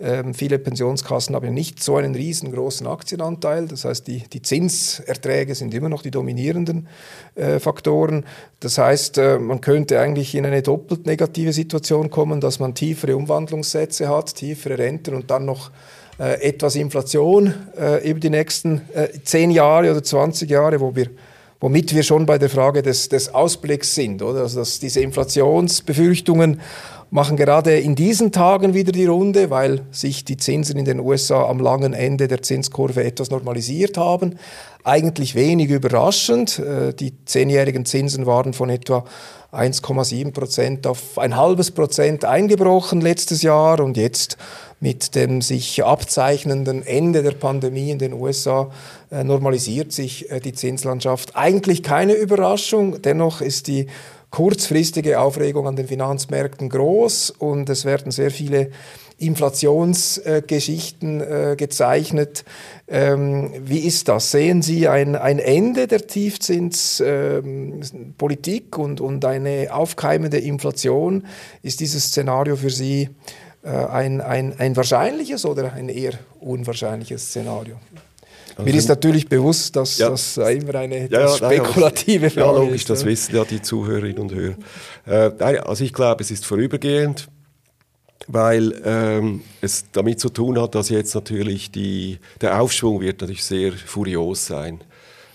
ähm, 0.00 0.34
viele 0.34 0.58
Pensionskassen 0.58 1.34
haben 1.34 1.44
ja 1.44 1.52
nicht 1.52 1.82
so 1.82 1.96
einen 1.96 2.14
riesengroßen 2.14 2.86
Aktienanteil. 2.86 3.66
Das 3.66 3.84
heißt, 3.84 4.06
die, 4.06 4.24
die 4.32 4.42
Zinserträge 4.42 5.54
sind 5.54 5.74
immer 5.74 5.88
noch 5.88 6.02
die 6.02 6.10
dominierenden 6.10 6.88
äh, 7.34 7.58
Faktoren. 7.58 8.24
Das 8.60 8.78
heißt, 8.78 9.18
man 9.40 9.60
könnte 9.60 10.00
eigentlich 10.00 10.34
in 10.34 10.46
eine 10.46 10.62
doppelt 10.62 11.04
negative 11.04 11.52
Situation 11.52 12.08
kommen, 12.08 12.40
dass 12.40 12.60
man 12.60 12.74
tiefere 12.74 13.14
Umwandlungssätze 13.14 14.08
hat, 14.08 14.34
tiefere 14.34 14.78
Renten 14.78 15.14
und 15.14 15.30
dann 15.30 15.44
noch 15.44 15.70
etwas 16.22 16.76
Inflation 16.76 17.54
äh, 17.78 18.08
über 18.08 18.20
die 18.20 18.30
nächsten 18.30 18.82
äh, 18.94 19.08
10 19.22 19.50
Jahre 19.50 19.90
oder 19.90 20.02
20 20.02 20.48
Jahre, 20.48 20.80
wo 20.80 20.94
wir, 20.94 21.10
womit 21.60 21.94
wir 21.94 22.02
schon 22.02 22.26
bei 22.26 22.38
der 22.38 22.48
Frage 22.48 22.82
des, 22.82 23.08
des 23.08 23.34
Ausblicks 23.34 23.94
sind. 23.94 24.22
Oder? 24.22 24.42
Also 24.42 24.60
dass 24.60 24.78
diese 24.78 25.00
Inflationsbefürchtungen 25.00 26.60
machen 27.14 27.36
gerade 27.36 27.78
in 27.78 27.94
diesen 27.94 28.32
Tagen 28.32 28.74
wieder 28.74 28.90
die 28.90 29.06
Runde, 29.06 29.48
weil 29.48 29.82
sich 29.92 30.24
die 30.24 30.36
Zinsen 30.36 30.76
in 30.76 30.84
den 30.84 30.98
USA 30.98 31.44
am 31.44 31.60
langen 31.60 31.92
Ende 31.92 32.26
der 32.26 32.42
Zinskurve 32.42 33.04
etwas 33.04 33.30
normalisiert 33.30 33.96
haben. 33.96 34.36
Eigentlich 34.82 35.36
wenig 35.36 35.70
überraschend. 35.70 36.58
Äh, 36.58 36.92
die 36.92 37.12
zehnjährigen 37.24 37.86
Zinsen 37.86 38.26
waren 38.26 38.52
von 38.52 38.68
etwa 38.68 39.04
1,7 39.52 40.32
Prozent 40.32 40.88
auf 40.88 41.16
ein 41.16 41.36
halbes 41.36 41.70
Prozent 41.70 42.24
eingebrochen 42.24 43.00
letztes 43.00 43.42
Jahr 43.42 43.78
und 43.78 43.96
jetzt 43.96 44.36
mit 44.80 45.14
dem 45.14 45.40
sich 45.40 45.84
abzeichnenden 45.84 46.84
Ende 46.84 47.22
der 47.22 47.30
Pandemie 47.30 47.92
in 47.92 48.00
den 48.00 48.12
USA 48.12 48.72
äh, 49.12 49.22
normalisiert 49.22 49.92
sich 49.92 50.32
äh, 50.32 50.40
die 50.40 50.52
Zinslandschaft. 50.52 51.36
Eigentlich 51.36 51.84
keine 51.84 52.14
Überraschung, 52.14 53.00
dennoch 53.02 53.40
ist 53.40 53.68
die 53.68 53.86
kurzfristige 54.34 55.20
Aufregung 55.20 55.68
an 55.68 55.76
den 55.76 55.86
Finanzmärkten 55.86 56.68
groß 56.68 57.30
und 57.30 57.70
es 57.70 57.84
werden 57.84 58.10
sehr 58.10 58.32
viele 58.32 58.72
Inflationsgeschichten 59.16 61.20
äh, 61.20 61.54
gezeichnet. 61.56 62.44
Ähm, 62.88 63.52
wie 63.64 63.78
ist 63.78 64.08
das? 64.08 64.32
Sehen 64.32 64.60
Sie 64.60 64.88
ein, 64.88 65.14
ein 65.14 65.38
Ende 65.38 65.86
der 65.86 66.08
Tiefzinspolitik 66.08 68.76
ähm, 68.76 68.82
und, 68.82 69.00
und 69.00 69.24
eine 69.24 69.68
aufkeimende 69.72 70.38
Inflation? 70.38 71.28
Ist 71.62 71.78
dieses 71.78 72.08
Szenario 72.08 72.56
für 72.56 72.70
Sie 72.70 73.10
äh, 73.62 73.68
ein, 73.68 74.20
ein, 74.20 74.58
ein 74.58 74.74
wahrscheinliches 74.74 75.46
oder 75.46 75.74
ein 75.74 75.88
eher 75.88 76.14
unwahrscheinliches 76.40 77.28
Szenario? 77.28 77.76
Also 78.56 78.70
Mir 78.70 78.76
ist 78.76 78.88
natürlich 78.88 79.28
bewusst, 79.28 79.74
dass 79.74 79.98
ja. 79.98 80.10
das 80.10 80.36
immer 80.36 80.76
eine 80.76 81.08
ja, 81.10 81.28
spekulative 81.28 82.30
Frage 82.30 82.30
ist. 82.30 82.36
Ja, 82.36 82.52
logisch, 82.52 82.82
ist, 82.82 82.90
das 82.90 83.04
wissen 83.04 83.34
ja 83.34 83.44
die 83.44 83.60
Zuhörerinnen 83.60 84.18
und 84.18 84.32
Hörer. 84.32 84.56
Äh, 85.06 85.58
also 85.58 85.82
ich 85.82 85.92
glaube, 85.92 86.22
es 86.22 86.30
ist 86.30 86.46
vorübergehend, 86.46 87.28
weil 88.28 88.80
ähm, 88.84 89.42
es 89.60 89.86
damit 89.92 90.20
zu 90.20 90.28
tun 90.28 90.60
hat, 90.60 90.74
dass 90.74 90.88
jetzt 90.88 91.14
natürlich 91.14 91.70
die, 91.70 92.18
der 92.40 92.60
Aufschwung 92.60 93.00
wird 93.00 93.20
natürlich 93.20 93.44
sehr 93.44 93.72
furios 93.72 94.46
sein. 94.46 94.80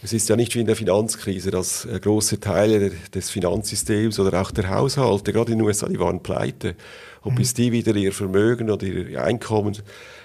Es 0.01 0.13
ist 0.13 0.29
ja 0.29 0.37
nicht 0.37 0.55
wie 0.55 0.61
in 0.61 0.65
der 0.65 0.77
Finanzkrise, 0.77 1.51
dass 1.51 1.83
äh, 1.83 1.99
große 1.99 2.39
Teile 2.39 2.91
des 3.13 3.29
Finanzsystems 3.29 4.17
oder 4.19 4.41
auch 4.41 4.51
der 4.51 4.69
Haushalte, 4.69 5.33
gerade 5.33 5.51
in 5.51 5.57
den 5.57 5.67
USA, 5.67 5.89
die 5.89 5.99
waren 5.99 6.23
pleite. 6.23 6.75
Und 7.21 7.33
mhm. 7.33 7.37
bis 7.37 7.53
die 7.53 7.73
wieder 7.73 7.93
ihr 7.95 8.13
Vermögen 8.13 8.69
oder 8.69 8.85
ihr 8.85 9.21
Einkommen 9.21 9.77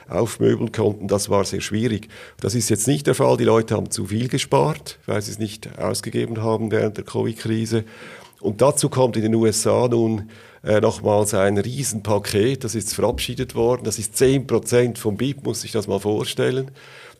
aufmöbeln 0.08 0.70
konnten, 0.70 1.08
das 1.08 1.28
war 1.28 1.44
sehr 1.44 1.60
schwierig. 1.60 2.08
Das 2.40 2.54
ist 2.54 2.68
jetzt 2.68 2.86
nicht 2.86 3.08
der 3.08 3.16
Fall. 3.16 3.36
Die 3.36 3.44
Leute 3.44 3.74
haben 3.74 3.90
zu 3.90 4.06
viel 4.06 4.28
gespart, 4.28 5.00
weil 5.06 5.20
sie 5.22 5.32
es 5.32 5.40
nicht 5.40 5.76
ausgegeben 5.76 6.40
haben 6.40 6.70
während 6.70 6.96
der 6.96 7.04
Covid-Krise. 7.04 7.84
Und 8.40 8.60
dazu 8.60 8.88
kommt 8.88 9.16
in 9.16 9.22
den 9.22 9.34
USA 9.34 9.88
nun 9.88 10.30
äh, 10.62 10.80
nochmals 10.80 11.34
ein 11.34 11.58
Riesenpaket, 11.58 12.62
das 12.62 12.76
ist 12.76 12.94
verabschiedet 12.94 13.56
worden. 13.56 13.82
Das 13.82 13.98
ist 13.98 14.14
10% 14.14 14.98
vom 14.98 15.16
BIP, 15.16 15.42
muss 15.42 15.62
sich 15.62 15.72
das 15.72 15.88
mal 15.88 15.98
vorstellen 15.98 16.70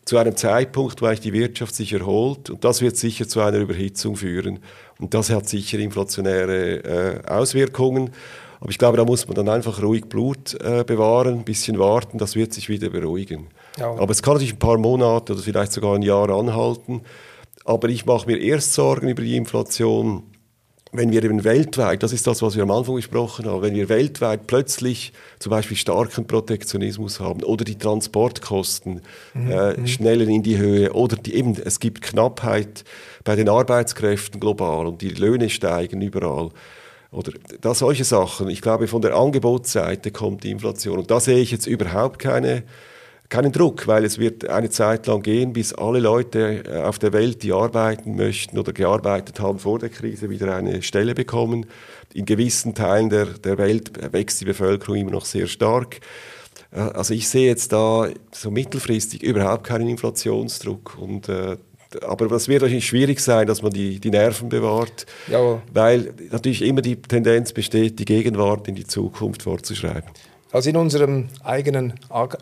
zu 0.05 0.19
einem 0.19 0.37
Zeitpunkt, 0.37 1.01
wo 1.03 1.11
die 1.13 1.33
Wirtschaft 1.33 1.75
sich 1.75 1.93
erholt. 1.93 2.51
Und 2.51 2.65
das 2.65 2.83
wird 2.83 2.97
sicher 2.97 3.27
zu 3.27 3.41
einer 3.41 3.59
Überhitzung 3.59 4.17
führen. 4.17 4.61
Und 4.99 5.15
das 5.15 5.31
hat 5.31 5.49
sicher 5.49 5.79
inflationäre 5.79 7.23
äh, 7.25 7.27
Auswirkungen. 7.27 8.11
Aber 8.61 8.71
ich 8.71 8.79
glaube, 8.79 8.97
da 8.97 9.05
muss 9.05 9.27
man 9.27 9.35
dann 9.35 9.49
einfach 9.49 9.83
ruhig 9.83 10.07
Blut 10.07 10.55
äh, 10.55 10.85
bewahren, 10.85 11.39
ein 11.39 11.45
bisschen 11.45 11.79
warten, 11.79 12.17
das 12.17 12.35
wird 12.35 12.55
sich 12.55 12.69
wieder 12.69 12.89
beruhigen. 12.89 13.49
Ja. 13.79 13.91
Aber 13.91 14.11
es 14.11 14.23
kann 14.23 14.35
natürlich 14.35 14.55
ein 14.55 14.59
paar 14.59 14.79
Monate 14.79 15.35
oder 15.35 15.43
vielleicht 15.43 15.73
sogar 15.73 15.95
ein 15.95 16.03
Jahr 16.03 16.31
anhalten. 16.31 17.03
Aber 17.65 17.89
ich 17.89 18.07
mache 18.07 18.27
mir 18.27 18.39
erst 18.39 18.73
Sorgen 18.73 19.09
über 19.09 19.23
die 19.23 19.37
Inflation, 19.37 20.23
wenn 20.95 21.11
wir 21.11 21.25
eben 21.25 21.43
weltweit, 21.43 22.05
das 22.05 22.13
ist 22.13 22.27
das, 22.27 22.41
was 22.41 22.55
wir 22.55 22.63
am 22.63 22.71
Anfang 22.71 22.95
gesprochen 22.95 23.47
haben, 23.47 23.63
wenn 23.63 23.75
wir 23.75 23.89
weltweit 23.89 24.47
plötzlich 24.47 25.13
zum 25.41 25.51
Beispiel 25.51 25.77
starken 25.77 26.27
Protektionismus 26.27 27.19
haben 27.19 27.43
oder 27.43 27.65
die 27.65 27.77
Transportkosten 27.77 29.03
mhm. 29.35 29.51
äh, 29.51 29.77
mhm. 29.77 29.87
schneller 29.89 30.29
in 30.29 30.45
die 30.45 30.57
Höhe 30.57 30.93
oder 30.93 31.17
die, 31.17 31.35
eben, 31.35 31.57
es 31.63 31.81
gibt 31.81 32.01
Knappheit 32.01 32.85
bei 33.25 33.35
den 33.35 33.49
Arbeitskräften 33.49 34.39
global 34.39 34.87
und 34.87 35.03
die 35.03 35.11
Löhne 35.11 35.51
steigen 35.51 36.01
überall. 36.01 36.51
Oder 37.11 37.33
da 37.61 37.75
solche 37.75 38.05
Sachen. 38.05 38.49
Ich 38.49 38.61
glaube, 38.61 38.89
von 38.89 39.03
der 39.03 39.15
Angebotsseite 39.15 40.11
kommt 40.11 40.43
die 40.43 40.51
Inflation. 40.51 40.99
Und 40.99 41.11
da 41.11 41.21
sehe 41.21 41.39
ich 41.39 41.53
jetzt 41.53 41.67
überhaupt 41.67 42.19
keine 42.19 42.65
keinen 43.29 43.53
Druck, 43.53 43.87
weil 43.87 44.05
es 44.05 44.19
wird 44.19 44.49
eine 44.49 44.71
Zeit 44.71 45.07
lang 45.07 45.23
gehen, 45.23 45.53
bis 45.53 45.73
alle 45.73 45.99
Leute 45.99 46.65
äh, 46.67 46.83
auf 46.83 46.99
der 46.99 47.13
Welt, 47.13 47.43
die 47.43 47.53
arbeiten 47.53 48.17
möchten 48.17 48.59
oder 48.59 48.73
gearbeitet 48.73 49.41
haben 49.41 49.59
vor 49.59 49.79
der 49.79 49.89
Krise, 49.89 50.31
wieder 50.31 50.55
eine 50.55 50.83
Stelle 50.83 51.15
bekommen. 51.15 51.67
In 52.13 52.27
gewissen 52.27 52.75
Teilen 52.75 53.11
der, 53.11 53.27
der 53.27 53.59
Welt 53.59 54.13
wächst 54.13 54.41
die 54.41 54.45
Bevölkerung 54.45 54.97
immer 54.97 55.11
noch 55.11 55.25
sehr 55.25 55.47
stark. 55.47 56.01
Äh, 56.71 56.81
also 56.81 57.15
ich 57.15 57.29
sehe 57.29 57.47
jetzt 57.49 57.73
da 57.73 58.09
so 58.33 58.51
mittelfristig 58.51 59.23
überhaupt 59.23 59.65
keinen 59.65 59.89
Inflationsdruck 59.89 60.97
und 60.99 61.29
äh, 61.29 61.57
aber 62.03 62.31
es 62.33 62.49
wird 62.49 62.63
natürlich 62.63 62.89
schwierig 62.89 63.21
sein, 63.21 63.47
dass 63.47 63.63
man 63.63 63.73
die, 63.73 64.01
die 64.01 64.11
Nerven 64.11 64.49
bewahrt, 64.49 65.07
ja. 65.29 65.63
weil 65.73 66.13
natürlich 66.33 66.63
immer 66.63 66.83
die 66.83 66.97
Tendenz 66.97 67.53
besteht, 67.53 68.01
die 68.01 68.05
Gegenwart 68.05 68.67
in 68.67 68.75
die 68.75 68.85
Zukunft 68.85 69.45
vorzuschreiben. 69.45 70.11
Also 70.55 70.71
in 70.71 70.77
unserem 70.77 71.31
eigenen 71.43 71.95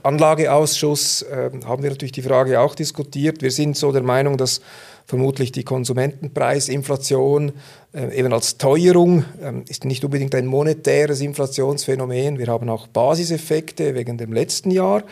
Anlageausschuss 0.03 1.23
äh, 1.23 1.49
haben 1.65 1.83
wir 1.83 1.89
natürlich 1.89 2.13
die 2.13 2.21
Frage 2.21 2.61
auch 2.61 2.75
diskutiert. 2.75 3.41
Wir 3.41 3.51
sind 3.51 3.75
so 3.75 3.91
der 3.91 4.03
Meinung, 4.03 4.37
dass 4.37 4.61
vermutlich 5.07 5.51
die 5.51 5.65
Konsumentenpreisinflation 5.65 7.53
äh, 7.95 8.15
eben 8.15 8.35
als 8.35 8.59
Teuerung 8.59 9.25
äh, 9.41 9.63
ist 9.67 9.87
nicht 9.87 10.05
unbedingt 10.05 10.35
ein 10.35 10.45
monetäres 10.45 11.23
Inflationsphänomen. 11.23 12.39
Wir 12.39 12.49
haben 12.49 12.69
auch 12.69 12.87
Basiseffekte 12.87 13.95
wegen 13.95 14.19
dem 14.19 14.35
letzten 14.35 14.71
Jahr 14.71 15.05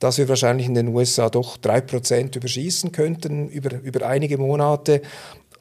dass 0.00 0.18
wir 0.18 0.28
wahrscheinlich 0.28 0.66
in 0.66 0.74
den 0.74 0.88
USA 0.88 1.30
doch 1.30 1.56
drei 1.56 1.80
Prozent 1.80 2.36
überschießen 2.36 2.92
könnten 2.92 3.48
über, 3.48 3.80
über 3.82 4.06
einige 4.06 4.36
Monate. 4.36 5.00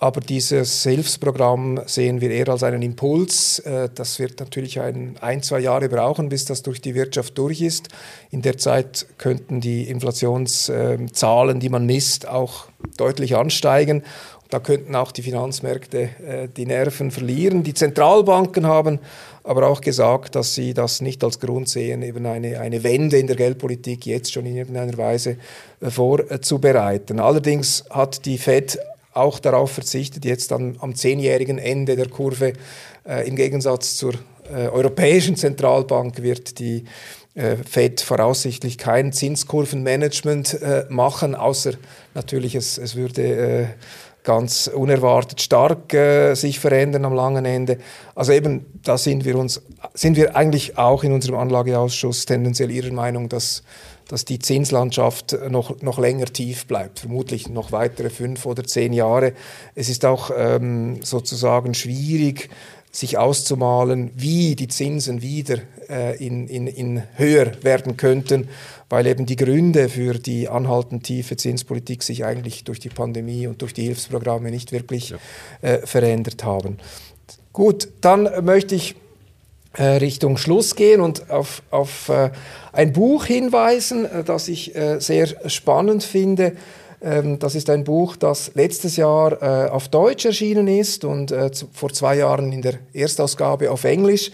Aber 0.03 0.19
dieses 0.19 0.83
Hilfsprogramm 0.83 1.79
sehen 1.85 2.19
wir 2.19 2.29
eher 2.29 2.49
als 2.49 2.61
einen 2.63 2.81
Impuls. 2.81 3.59
Äh, 3.59 3.87
das 3.95 4.19
wird 4.19 4.37
natürlich 4.41 4.81
ein, 4.81 5.15
ein, 5.21 5.41
zwei 5.41 5.61
Jahre 5.61 5.87
brauchen, 5.87 6.27
bis 6.27 6.43
das 6.43 6.61
durch 6.61 6.81
die 6.81 6.93
Wirtschaft 6.93 7.37
durch 7.37 7.61
ist. 7.61 7.87
In 8.29 8.41
der 8.41 8.57
Zeit 8.57 9.05
könnten 9.17 9.61
die 9.61 9.87
Inflationszahlen, 9.87 11.61
die 11.61 11.69
man 11.69 11.85
misst, 11.85 12.27
auch 12.27 12.65
deutlich 12.97 13.37
ansteigen. 13.37 14.03
Da 14.49 14.59
könnten 14.59 14.93
auch 14.93 15.13
die 15.13 15.21
Finanzmärkte 15.21 16.01
äh, 16.01 16.47
die 16.49 16.65
Nerven 16.65 17.09
verlieren. 17.09 17.63
Die 17.63 17.73
Zentralbanken 17.73 18.67
haben 18.67 18.99
aber 19.45 19.69
auch 19.69 19.79
gesagt, 19.79 20.35
dass 20.35 20.53
sie 20.53 20.73
das 20.73 20.99
nicht 20.99 21.23
als 21.23 21.39
Grund 21.39 21.69
sehen, 21.69 22.01
eben 22.01 22.25
eine, 22.25 22.59
eine 22.59 22.83
Wende 22.83 23.19
in 23.19 23.27
der 23.27 23.37
Geldpolitik 23.37 24.05
jetzt 24.05 24.33
schon 24.33 24.45
in 24.45 24.57
irgendeiner 24.57 24.97
Weise 24.97 25.37
äh, 25.79 25.89
vorzubereiten. 25.89 27.21
Allerdings 27.21 27.85
hat 27.89 28.25
die 28.25 28.37
Fed 28.37 28.77
auch 29.13 29.39
darauf 29.39 29.71
verzichtet, 29.71 30.25
jetzt 30.25 30.51
am, 30.51 30.75
am 30.79 30.95
zehnjährigen 30.95 31.57
Ende 31.57 31.95
der 31.95 32.09
Kurve. 32.09 32.53
Äh, 33.07 33.27
Im 33.27 33.35
Gegensatz 33.35 33.95
zur 33.95 34.13
äh, 34.51 34.67
Europäischen 34.67 35.35
Zentralbank 35.35 36.21
wird 36.21 36.59
die 36.59 36.85
äh, 37.35 37.55
Fed 37.57 38.01
voraussichtlich 38.01 38.77
kein 38.77 39.11
Zinskurvenmanagement 39.11 40.61
äh, 40.61 40.85
machen, 40.89 41.35
außer 41.35 41.73
natürlich 42.13 42.55
es, 42.55 42.77
es 42.77 42.95
würde 42.95 43.21
äh, 43.23 43.65
ganz 44.23 44.67
unerwartet 44.67 45.41
stark 45.41 45.93
äh, 45.93 46.35
sich 46.35 46.59
verändern 46.59 47.05
am 47.05 47.13
langen 47.13 47.45
Ende. 47.45 47.77
Also 48.15 48.31
eben, 48.31 48.65
da 48.83 48.97
sind 48.97 49.25
wir 49.25 49.35
uns, 49.35 49.61
sind 49.93 50.15
wir 50.15 50.35
eigentlich 50.35 50.77
auch 50.77 51.03
in 51.03 51.11
unserem 51.11 51.37
Anlageausschuss 51.37 52.25
tendenziell 52.25 52.71
ihrer 52.71 52.93
Meinung, 52.93 53.29
dass 53.29 53.63
dass 54.07 54.25
die 54.25 54.39
Zinslandschaft 54.39 55.37
noch, 55.49 55.81
noch 55.81 55.99
länger 55.99 56.25
tief 56.25 56.65
bleibt, 56.65 56.99
vermutlich 56.99 57.49
noch 57.49 57.71
weitere 57.71 58.09
fünf 58.09 58.45
oder 58.45 58.63
zehn 58.63 58.93
Jahre. 58.93 59.33
Es 59.75 59.89
ist 59.89 60.05
auch 60.05 60.31
ähm, 60.35 61.01
sozusagen 61.03 61.73
schwierig, 61.73 62.49
sich 62.93 63.17
auszumalen, 63.17 64.11
wie 64.15 64.55
die 64.55 64.67
Zinsen 64.67 65.23
wieder 65.23 65.57
äh, 65.89 66.15
in, 66.23 66.47
in, 66.47 66.67
in 66.67 67.01
höher 67.15 67.51
werden 67.63 67.97
könnten, 67.97 68.49
weil 68.87 69.07
eben 69.07 69.25
die 69.25 69.35
Gründe 69.35 69.89
für 69.89 70.13
die 70.13 70.47
anhaltend 70.47 71.03
tiefe 71.03 71.35
Zinspolitik 71.35 72.03
sich 72.03 72.23
eigentlich 72.23 72.63
durch 72.65 72.79
die 72.79 72.89
Pandemie 72.89 73.47
und 73.47 73.63
durch 73.63 73.73
die 73.73 73.81
Hilfsprogramme 73.81 74.51
nicht 74.51 74.71
wirklich 74.71 75.09
ja. 75.09 75.17
äh, 75.61 75.87
verändert 75.87 76.43
haben. 76.43 76.77
Gut, 77.51 77.87
dann 78.01 78.29
möchte 78.45 78.75
ich 78.75 78.95
Richtung 79.81 80.37
Schluss 80.37 80.75
gehen 80.75 81.01
und 81.01 81.29
auf, 81.31 81.63
auf 81.71 82.09
äh, 82.09 82.29
ein 82.71 82.93
Buch 82.93 83.25
hinweisen, 83.25 84.05
äh, 84.05 84.23
das 84.23 84.47
ich 84.47 84.75
äh, 84.75 84.99
sehr 84.99 85.27
spannend 85.49 86.03
finde. 86.03 86.53
Ähm, 87.01 87.39
das 87.39 87.55
ist 87.55 87.69
ein 87.69 87.83
Buch, 87.83 88.15
das 88.15 88.51
letztes 88.53 88.97
Jahr 88.97 89.41
äh, 89.41 89.69
auf 89.69 89.87
Deutsch 89.87 90.25
erschienen 90.25 90.67
ist 90.67 91.05
und 91.05 91.31
äh, 91.31 91.49
vor 91.71 91.91
zwei 91.91 92.17
Jahren 92.17 92.51
in 92.51 92.61
der 92.61 92.75
Erstausgabe 92.93 93.71
auf 93.71 93.83
Englisch. 93.83 94.31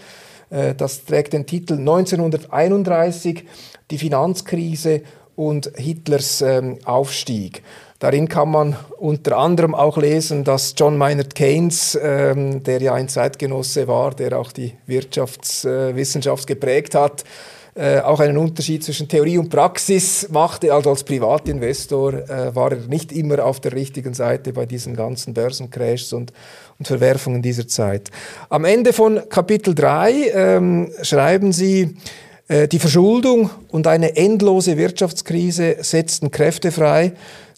das 0.50 1.04
trägt 1.04 1.32
den 1.32 1.46
Titel 1.46 1.74
1931, 1.74 3.44
die 3.92 3.98
Finanzkrise 3.98 5.02
und 5.36 5.70
Hitlers 5.76 6.42
ähm, 6.42 6.78
Aufstieg. 6.84 7.62
Darin 8.00 8.30
kann 8.30 8.50
man 8.50 8.76
unter 8.96 9.36
anderem 9.36 9.74
auch 9.74 9.98
lesen, 9.98 10.42
dass 10.42 10.74
John 10.74 10.96
Maynard 10.96 11.34
Keynes, 11.34 11.98
ähm, 12.02 12.62
der 12.62 12.80
ja 12.80 12.94
ein 12.94 13.10
Zeitgenosse 13.10 13.86
war, 13.88 14.14
der 14.14 14.38
auch 14.38 14.52
die 14.52 14.72
Wirtschaftswissenschaft 14.86 16.44
äh, 16.44 16.54
geprägt 16.54 16.94
hat, 16.94 17.24
äh, 17.74 18.00
auch 18.00 18.20
einen 18.20 18.38
Unterschied 18.38 18.82
zwischen 18.82 19.06
Theorie 19.06 19.36
und 19.36 19.50
Praxis 19.50 20.26
machte. 20.30 20.72
Also 20.72 20.88
als 20.88 21.04
Privatinvestor 21.04 22.14
äh, 22.14 22.54
war 22.54 22.72
er 22.72 22.78
nicht 22.88 23.12
immer 23.12 23.44
auf 23.44 23.60
der 23.60 23.74
richtigen 23.74 24.14
Seite 24.14 24.54
bei 24.54 24.64
diesen 24.64 24.96
ganzen 24.96 25.34
Börsencrashs 25.34 26.14
und, 26.14 26.32
und 26.78 26.88
Verwerfungen 26.88 27.42
dieser 27.42 27.68
Zeit. 27.68 28.10
Am 28.48 28.64
Ende 28.64 28.94
von 28.94 29.20
Kapitel 29.28 29.74
3 29.74 30.30
ähm, 30.32 30.90
schreiben 31.02 31.52
sie, 31.52 31.96
äh, 32.48 32.66
die 32.66 32.78
Verschuldung 32.78 33.50
und 33.68 33.86
eine 33.86 34.16
endlose 34.16 34.78
Wirtschaftskrise 34.78 35.76
setzten 35.82 36.30
Kräfte 36.30 36.72
frei, 36.72 37.12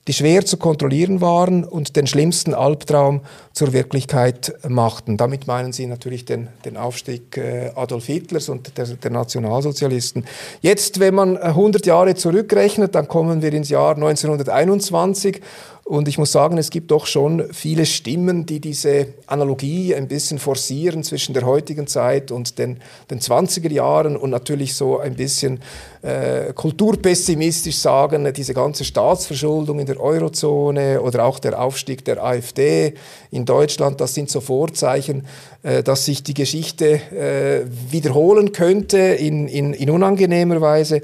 die 0.08 0.12
schwer 0.12 0.44
zu 0.44 0.56
kontrollieren 0.56 1.20
waren 1.20 1.64
und 1.64 1.96
den 1.96 2.06
schlimmsten 2.06 2.54
Albtraum 2.54 3.20
zur 3.52 3.72
Wirklichkeit 3.72 4.54
machten. 4.68 5.16
Damit 5.16 5.46
meinen 5.46 5.72
sie 5.72 5.86
natürlich 5.86 6.24
den, 6.24 6.48
den 6.64 6.76
Aufstieg 6.76 7.36
äh, 7.36 7.70
Adolf 7.74 8.06
Hitlers 8.06 8.48
und 8.48 8.76
der, 8.76 8.86
der, 8.86 9.10
Nationalsozialisten. 9.10 10.24
Jetzt, 10.60 11.00
wenn 11.00 11.14
man 11.14 11.36
100 11.36 11.84
Jahre 11.86 12.14
zurückrechnet, 12.14 12.94
dann 12.94 13.08
kommen 13.08 13.42
wir 13.42 13.52
ins 13.52 13.68
Jahr 13.68 13.94
1921 13.94 15.40
Und 15.84 16.06
ich 16.06 16.16
muss 16.16 16.30
sagen, 16.30 16.58
es 16.58 16.70
gibt 16.70 16.92
doch 16.92 17.06
schon 17.06 17.52
viele 17.52 17.86
Stimmen, 17.86 18.46
die 18.46 18.60
diese 18.60 19.08
Analogie 19.26 19.94
ein 19.94 20.06
bisschen 20.06 20.38
forcieren 20.38 21.02
zwischen 21.02 21.34
der 21.34 21.44
heutigen 21.44 21.88
Zeit 21.88 22.30
und 22.30 22.58
den, 22.58 22.78
den 23.10 23.18
20er 23.18 23.70
Jahren 23.70 24.16
und 24.16 24.30
natürlich 24.30 24.74
so 24.74 25.00
ein 25.00 25.16
bisschen 25.16 25.60
äh, 26.02 26.52
kulturpessimistisch 26.52 27.78
sagen, 27.78 28.32
diese 28.32 28.54
ganze 28.54 28.84
Staatsverschuldung 28.84 29.80
in 29.80 29.86
der 29.86 30.00
Eurozone 30.00 31.02
oder 31.02 31.24
auch 31.24 31.40
der 31.40 31.60
Aufstieg 31.60 32.04
der 32.04 32.22
AfD 32.22 32.94
in 33.32 33.41
Deutschland, 33.46 34.00
das 34.00 34.14
sind 34.14 34.30
so 34.30 34.40
Vorzeichen, 34.40 35.26
äh, 35.62 35.82
dass 35.82 36.04
sich 36.04 36.22
die 36.22 36.34
Geschichte 36.34 37.00
äh, 37.12 37.66
wiederholen 37.90 38.52
könnte 38.52 38.98
in, 38.98 39.48
in, 39.48 39.72
in 39.72 39.90
unangenehmer 39.90 40.60
Weise. 40.60 41.02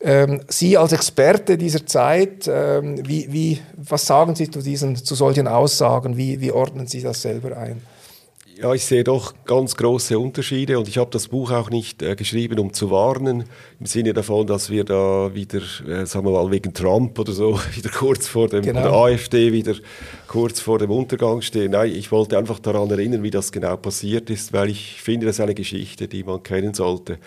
Ähm, 0.00 0.40
Sie 0.48 0.76
als 0.76 0.92
Experte 0.92 1.58
dieser 1.58 1.84
Zeit, 1.86 2.48
ähm, 2.48 3.06
wie, 3.06 3.32
wie, 3.32 3.60
was 3.76 4.06
sagen 4.06 4.34
Sie 4.34 4.50
zu, 4.50 4.62
diesen, 4.62 4.96
zu 4.96 5.14
solchen 5.14 5.48
Aussagen? 5.48 6.16
Wie, 6.16 6.40
wie 6.40 6.52
ordnen 6.52 6.86
Sie 6.86 7.02
das 7.02 7.22
selber 7.22 7.56
ein? 7.56 7.82
Ja, 8.60 8.74
ich 8.74 8.84
sehe 8.84 9.04
doch 9.04 9.34
ganz 9.44 9.76
große 9.76 10.18
Unterschiede 10.18 10.80
und 10.80 10.88
ich 10.88 10.98
habe 10.98 11.10
das 11.12 11.28
Buch 11.28 11.52
auch 11.52 11.70
nicht 11.70 12.02
äh, 12.02 12.16
geschrieben, 12.16 12.58
um 12.58 12.72
zu 12.72 12.90
warnen, 12.90 13.44
im 13.78 13.86
Sinne 13.86 14.12
davon, 14.12 14.48
dass 14.48 14.68
wir 14.68 14.82
da 14.82 15.32
wieder, 15.32 15.60
äh, 15.86 16.04
sagen 16.06 16.26
wir 16.26 16.32
mal, 16.32 16.50
wegen 16.50 16.74
Trump 16.74 17.16
oder 17.20 17.30
so, 17.30 17.56
wieder 17.76 17.90
kurz 17.90 18.26
vor 18.26 18.48
dem, 18.48 18.62
genau. 18.62 19.04
AfD 19.04 19.52
wieder 19.52 19.74
kurz 20.26 20.58
vor 20.58 20.80
dem 20.80 20.90
Untergang 20.90 21.40
stehen. 21.40 21.70
Nein, 21.70 21.92
ich 21.94 22.10
wollte 22.10 22.36
einfach 22.36 22.58
daran 22.58 22.90
erinnern, 22.90 23.22
wie 23.22 23.30
das 23.30 23.52
genau 23.52 23.76
passiert 23.76 24.28
ist, 24.28 24.52
weil 24.52 24.70
ich 24.70 25.00
finde, 25.00 25.26
das 25.26 25.36
ist 25.36 25.40
eine 25.40 25.54
Geschichte, 25.54 26.08
die 26.08 26.24
man 26.24 26.42
kennen 26.42 26.74
sollte. 26.74 27.18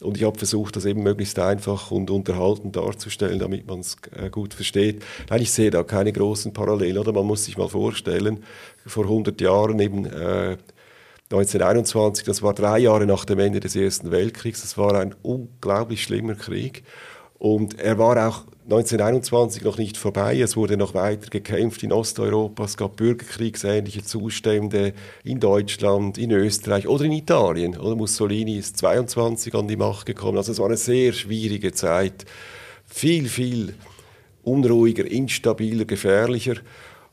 Und 0.00 0.16
ich 0.16 0.24
habe 0.24 0.36
versucht, 0.36 0.76
das 0.76 0.84
eben 0.84 1.02
möglichst 1.02 1.38
einfach 1.38 1.90
und 1.90 2.10
unterhaltend 2.10 2.76
darzustellen, 2.76 3.38
damit 3.38 3.66
man 3.66 3.80
es 3.80 3.96
äh, 4.16 4.28
gut 4.28 4.52
versteht. 4.52 5.02
Nein, 5.30 5.42
ich 5.42 5.52
sehe 5.52 5.70
da 5.70 5.82
keine 5.82 6.12
großen 6.12 6.52
Parallelen. 6.52 6.98
Oder 6.98 7.12
man 7.12 7.26
muss 7.26 7.44
sich 7.44 7.56
mal 7.56 7.68
vorstellen, 7.68 8.42
vor 8.86 9.04
100 9.04 9.40
Jahren 9.40 9.78
eben 9.78 10.04
äh, 10.06 10.56
1921, 11.30 12.24
das 12.24 12.42
war 12.42 12.54
drei 12.54 12.78
Jahre 12.78 13.06
nach 13.06 13.24
dem 13.24 13.38
Ende 13.38 13.58
des 13.58 13.74
Ersten 13.74 14.10
Weltkriegs, 14.10 14.60
das 14.60 14.76
war 14.76 14.94
ein 14.94 15.14
unglaublich 15.22 16.02
schlimmer 16.02 16.34
Krieg. 16.34 16.84
Und 17.44 17.78
er 17.78 17.98
war 17.98 18.26
auch 18.26 18.44
1921 18.70 19.64
noch 19.64 19.76
nicht 19.76 19.98
vorbei. 19.98 20.40
Es 20.40 20.56
wurde 20.56 20.78
noch 20.78 20.94
weiter 20.94 21.28
gekämpft 21.28 21.82
in 21.82 21.92
Osteuropa. 21.92 22.64
Es 22.64 22.78
gab 22.78 22.96
bürgerkriegsähnliche 22.96 24.02
Zustände 24.02 24.94
in 25.24 25.40
Deutschland, 25.40 26.16
in 26.16 26.30
Österreich 26.30 26.88
oder 26.88 27.04
in 27.04 27.12
Italien. 27.12 27.76
Oder 27.76 27.96
Mussolini 27.96 28.56
ist 28.56 28.78
22 28.78 29.54
an 29.54 29.68
die 29.68 29.76
Macht 29.76 30.06
gekommen. 30.06 30.38
Also 30.38 30.52
es 30.52 30.58
war 30.58 30.68
eine 30.68 30.78
sehr 30.78 31.12
schwierige 31.12 31.72
Zeit. 31.72 32.24
Viel, 32.86 33.28
viel 33.28 33.74
unruhiger, 34.42 35.04
instabiler, 35.04 35.84
gefährlicher. 35.84 36.54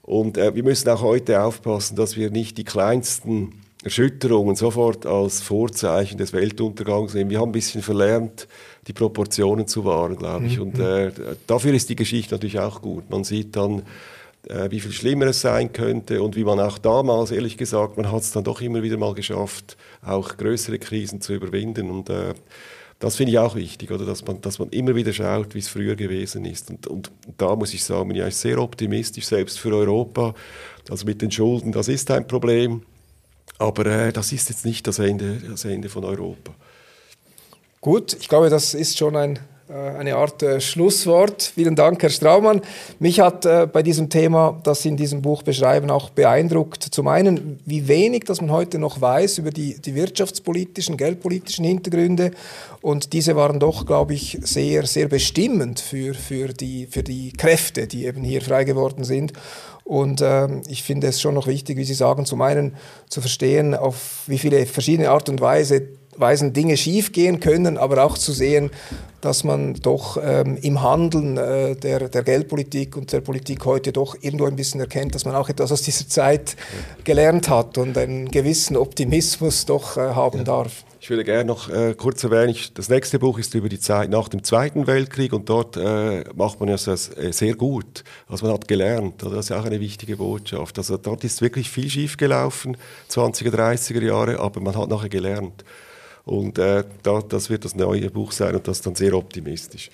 Und 0.02 0.38
äh, 0.38 0.56
wir 0.56 0.64
müssen 0.64 0.88
auch 0.88 1.02
heute 1.02 1.44
aufpassen, 1.44 1.98
dass 1.98 2.16
wir 2.16 2.32
nicht 2.32 2.58
die 2.58 2.64
kleinsten 2.64 3.61
Erschütterungen 3.84 4.56
sofort 4.56 5.06
als 5.06 5.42
Vorzeichen 5.42 6.18
des 6.18 6.34
Weltuntergangs 6.34 7.16
nehmen. 7.16 7.32
Wir 7.32 7.40
haben 7.40 7.50
ein 7.50 7.54
bisschen 7.54 7.82
verlernt, 7.82 8.48
die 8.88 8.94
Proportionen 8.94 9.68
zu 9.68 9.86
wahren, 9.86 10.18
glaube 10.18 10.46
ich. 10.46 10.58
Mhm. 10.58 10.64
Und 10.64 10.80
äh, 10.80 11.12
dafür 11.48 11.74
ist 11.74 11.90
die 11.90 11.96
Geschichte 11.96 12.36
natürlich 12.36 12.60
auch 12.60 12.82
gut. 12.82 13.10
Man 13.10 13.24
sieht 13.24 13.56
dann, 13.56 13.82
äh, 14.48 14.70
wie 14.70 14.80
viel 14.80 14.92
schlimmer 14.92 15.28
es 15.28 15.42
sein 15.42 15.74
könnte 15.74 16.22
und 16.22 16.36
wie 16.36 16.44
man 16.44 16.60
auch 16.60 16.78
damals, 16.78 17.32
ehrlich 17.32 17.58
gesagt, 17.58 17.98
man 17.98 18.12
hat 18.12 18.22
es 18.22 18.32
dann 18.32 18.44
doch 18.44 18.62
immer 18.62 18.84
wieder 18.84 18.98
mal 18.98 19.16
geschafft, 19.16 19.78
auch 20.06 20.38
größere 20.38 20.78
Krisen 20.78 21.20
zu 21.20 21.34
überwinden. 21.34 21.90
Und 21.90 22.12
äh, 22.12 22.36
das 23.00 23.16
finde 23.16 23.32
ich 23.32 23.40
auch 23.40 23.56
wichtig, 23.56 23.90
oder? 23.90 24.06
Dass, 24.06 24.24
man, 24.28 24.42
dass 24.42 24.60
man 24.60 24.70
immer 24.70 24.96
wieder 24.96 25.12
schaut, 25.12 25.56
wie 25.56 25.60
es 25.60 25.68
früher 25.68 25.96
gewesen 25.96 26.46
ist. 26.46 26.70
Und, 26.70 26.86
und 26.86 27.12
da 27.36 27.56
muss 27.56 27.74
ich 27.74 27.84
sagen, 27.84 28.10
bin 28.10 28.18
ich 28.18 28.36
sehr 28.36 28.60
optimistisch, 28.60 29.26
selbst 29.26 29.60
für 29.60 29.76
Europa. 29.76 30.36
Also 30.88 31.08
mit 31.08 31.22
den 31.24 31.32
Schulden, 31.32 31.72
das 31.72 31.88
ist 31.88 32.12
ein 32.12 32.28
Problem. 32.28 32.84
Aber 33.62 33.86
äh, 33.86 34.12
das 34.12 34.32
ist 34.32 34.50
jetzt 34.50 34.66
nicht 34.66 34.88
das 34.88 34.98
Ende, 34.98 35.38
das 35.38 35.66
Ende 35.66 35.88
von 35.88 36.04
Europa. 36.04 36.52
Gut, 37.80 38.14
ich 38.20 38.28
glaube, 38.28 38.50
das 38.50 38.74
ist 38.74 38.98
schon 38.98 39.16
ein, 39.16 39.38
eine 39.72 40.16
Art 40.16 40.44
äh, 40.44 40.60
Schlusswort. 40.60 41.54
Vielen 41.56 41.76
Dank, 41.76 42.04
Herr 42.04 42.10
Straumann. 42.10 42.62
Mich 43.00 43.20
hat 43.20 43.46
äh, 43.46 43.68
bei 43.72 43.84
diesem 43.84 44.10
Thema, 44.10 44.60
das 44.64 44.82
Sie 44.82 44.90
in 44.90 44.98
diesem 44.98 45.22
Buch 45.22 45.44
beschreiben, 45.44 45.90
auch 45.90 46.10
beeindruckt. 46.10 46.84
Zum 46.84 47.08
einen, 47.08 47.60
wie 47.66 47.88
wenig, 47.88 48.26
dass 48.26 48.42
man 48.42 48.52
heute 48.52 48.80
noch 48.80 49.00
weiß 49.00 49.38
über 49.38 49.52
die, 49.52 49.80
die 49.80 49.96
wirtschaftspolitischen, 49.96 50.98
geldpolitischen 50.98 51.64
Hintergründe. 51.64 52.32
Und 52.82 53.14
diese 53.14 53.36
waren 53.36 53.60
doch, 53.60 53.86
glaube 53.86 54.14
ich, 54.14 54.40
sehr, 54.42 54.86
sehr 54.86 55.08
bestimmend 55.08 55.80
für, 55.80 56.14
für, 56.14 56.50
die, 56.50 56.88
für 56.88 57.04
die 57.04 57.32
Kräfte, 57.32 57.88
die 57.88 58.06
eben 58.06 58.24
hier 58.24 58.42
frei 58.42 58.66
geworden 58.66 59.04
sind. 59.06 59.34
Und 59.84 60.22
ähm, 60.22 60.64
ich 60.68 60.84
finde 60.84 61.08
es 61.08 61.22
schon 61.22 61.34
noch 61.34 61.48
wichtig, 61.48 61.78
wie 61.78 61.84
Sie 61.84 61.94
sagen, 61.94 62.26
zum 62.26 62.42
einen 62.42 62.76
zu 63.10 63.22
verstehen, 63.22 63.74
auf 63.74 64.24
wie 64.28 64.38
viele 64.38 64.66
verschiedene 64.66 65.10
Art 65.10 65.30
und 65.30 65.40
Weise 65.42 66.01
Weisen 66.18 66.54
Dinge 66.54 66.78
schiefgehen 66.78 67.40
können, 67.40 67.78
aber 67.78 68.04
auch 68.04 68.18
zu 68.18 68.32
sehen, 68.32 68.72
dass 69.22 69.44
man 69.44 69.76
doch 69.76 70.18
ähm, 70.22 70.58
im 70.62 70.82
Handeln 70.82 71.38
äh, 71.38 71.76
der, 71.76 72.10
der 72.10 72.24
Geldpolitik 72.24 72.98
und 72.98 73.14
der 73.14 73.22
Politik 73.22 73.66
heute 73.66 73.92
doch 73.92 74.16
irgendwo 74.20 74.46
ein 74.46 74.56
bisschen 74.56 74.82
erkennt, 74.82 75.16
dass 75.16 75.26
man 75.26 75.36
auch 75.36 75.50
etwas 75.50 75.72
aus 75.72 75.84
dieser 75.84 76.08
Zeit 76.08 76.56
gelernt 77.04 77.50
hat 77.50 77.78
und 77.78 77.98
einen 77.98 78.30
gewissen 78.30 78.76
Optimismus 78.76 79.66
doch 79.66 79.98
äh, 79.98 80.02
haben 80.02 80.40
ja. 80.40 80.44
darf. 80.44 80.84
Ich 81.04 81.10
würde 81.10 81.24
gerne 81.24 81.46
noch 81.46 81.68
äh, 81.68 81.96
kurz 81.96 82.24
erwähnen, 82.24 82.56
das 82.76 82.88
nächste 82.88 83.18
Buch 83.18 83.40
ist 83.40 83.56
über 83.56 83.70
die 83.70 83.80
Zeit 83.80 84.12
nach 84.12 84.28
dem 84.28 84.44
Zweiten 84.44 84.86
Weltkrieg 84.86 85.34
und 85.34 85.50
dort 85.50 85.76
äh, 85.76 86.24
macht 86.36 86.60
man 86.60 86.70
es 86.70 86.88
äh, 86.88 87.32
sehr 87.32 87.56
gut. 87.56 88.04
Also 88.28 88.46
man 88.46 88.54
hat 88.54 88.68
gelernt, 88.68 89.24
oder? 89.24 89.38
das 89.38 89.50
ist 89.50 89.52
auch 89.52 89.66
eine 89.66 89.80
wichtige 89.80 90.18
Botschaft. 90.18 90.78
Also 90.78 90.98
dort 90.98 91.24
ist 91.24 91.42
wirklich 91.42 91.72
viel 91.72 91.90
schiefgelaufen, 91.90 92.78
20er, 93.10 93.50
30er 93.50 94.04
Jahre, 94.04 94.40
aber 94.40 94.62
man 94.62 94.76
hat 94.76 94.90
nachher 94.90 95.10
gelernt. 95.10 95.64
Und 96.32 96.58
äh, 96.58 96.86
da, 97.04 97.22
das 97.22 97.50
wird 97.50 97.66
das 97.66 97.76
neue 97.76 98.10
Buch 98.10 98.32
sein 98.32 98.56
und 98.56 98.66
das 98.66 98.78
ist 98.78 98.86
dann 98.86 98.96
sehr 98.96 99.14
optimistisch. 99.14 99.92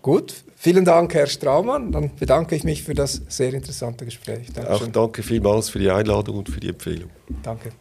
Gut, 0.00 0.32
vielen 0.54 0.84
Dank, 0.84 1.12
Herr 1.12 1.26
Straumann. 1.26 1.90
Dann 1.90 2.14
bedanke 2.14 2.54
ich 2.54 2.62
mich 2.62 2.84
für 2.84 2.94
das 2.94 3.20
sehr 3.26 3.52
interessante 3.52 4.04
Gespräch. 4.04 4.52
Dankeschön. 4.52 4.88
Auch 4.88 4.92
danke 4.92 5.24
vielmals 5.24 5.70
für 5.70 5.80
die 5.80 5.90
Einladung 5.90 6.38
und 6.38 6.48
für 6.48 6.60
die 6.60 6.68
Empfehlung. 6.68 7.10
Danke. 7.42 7.72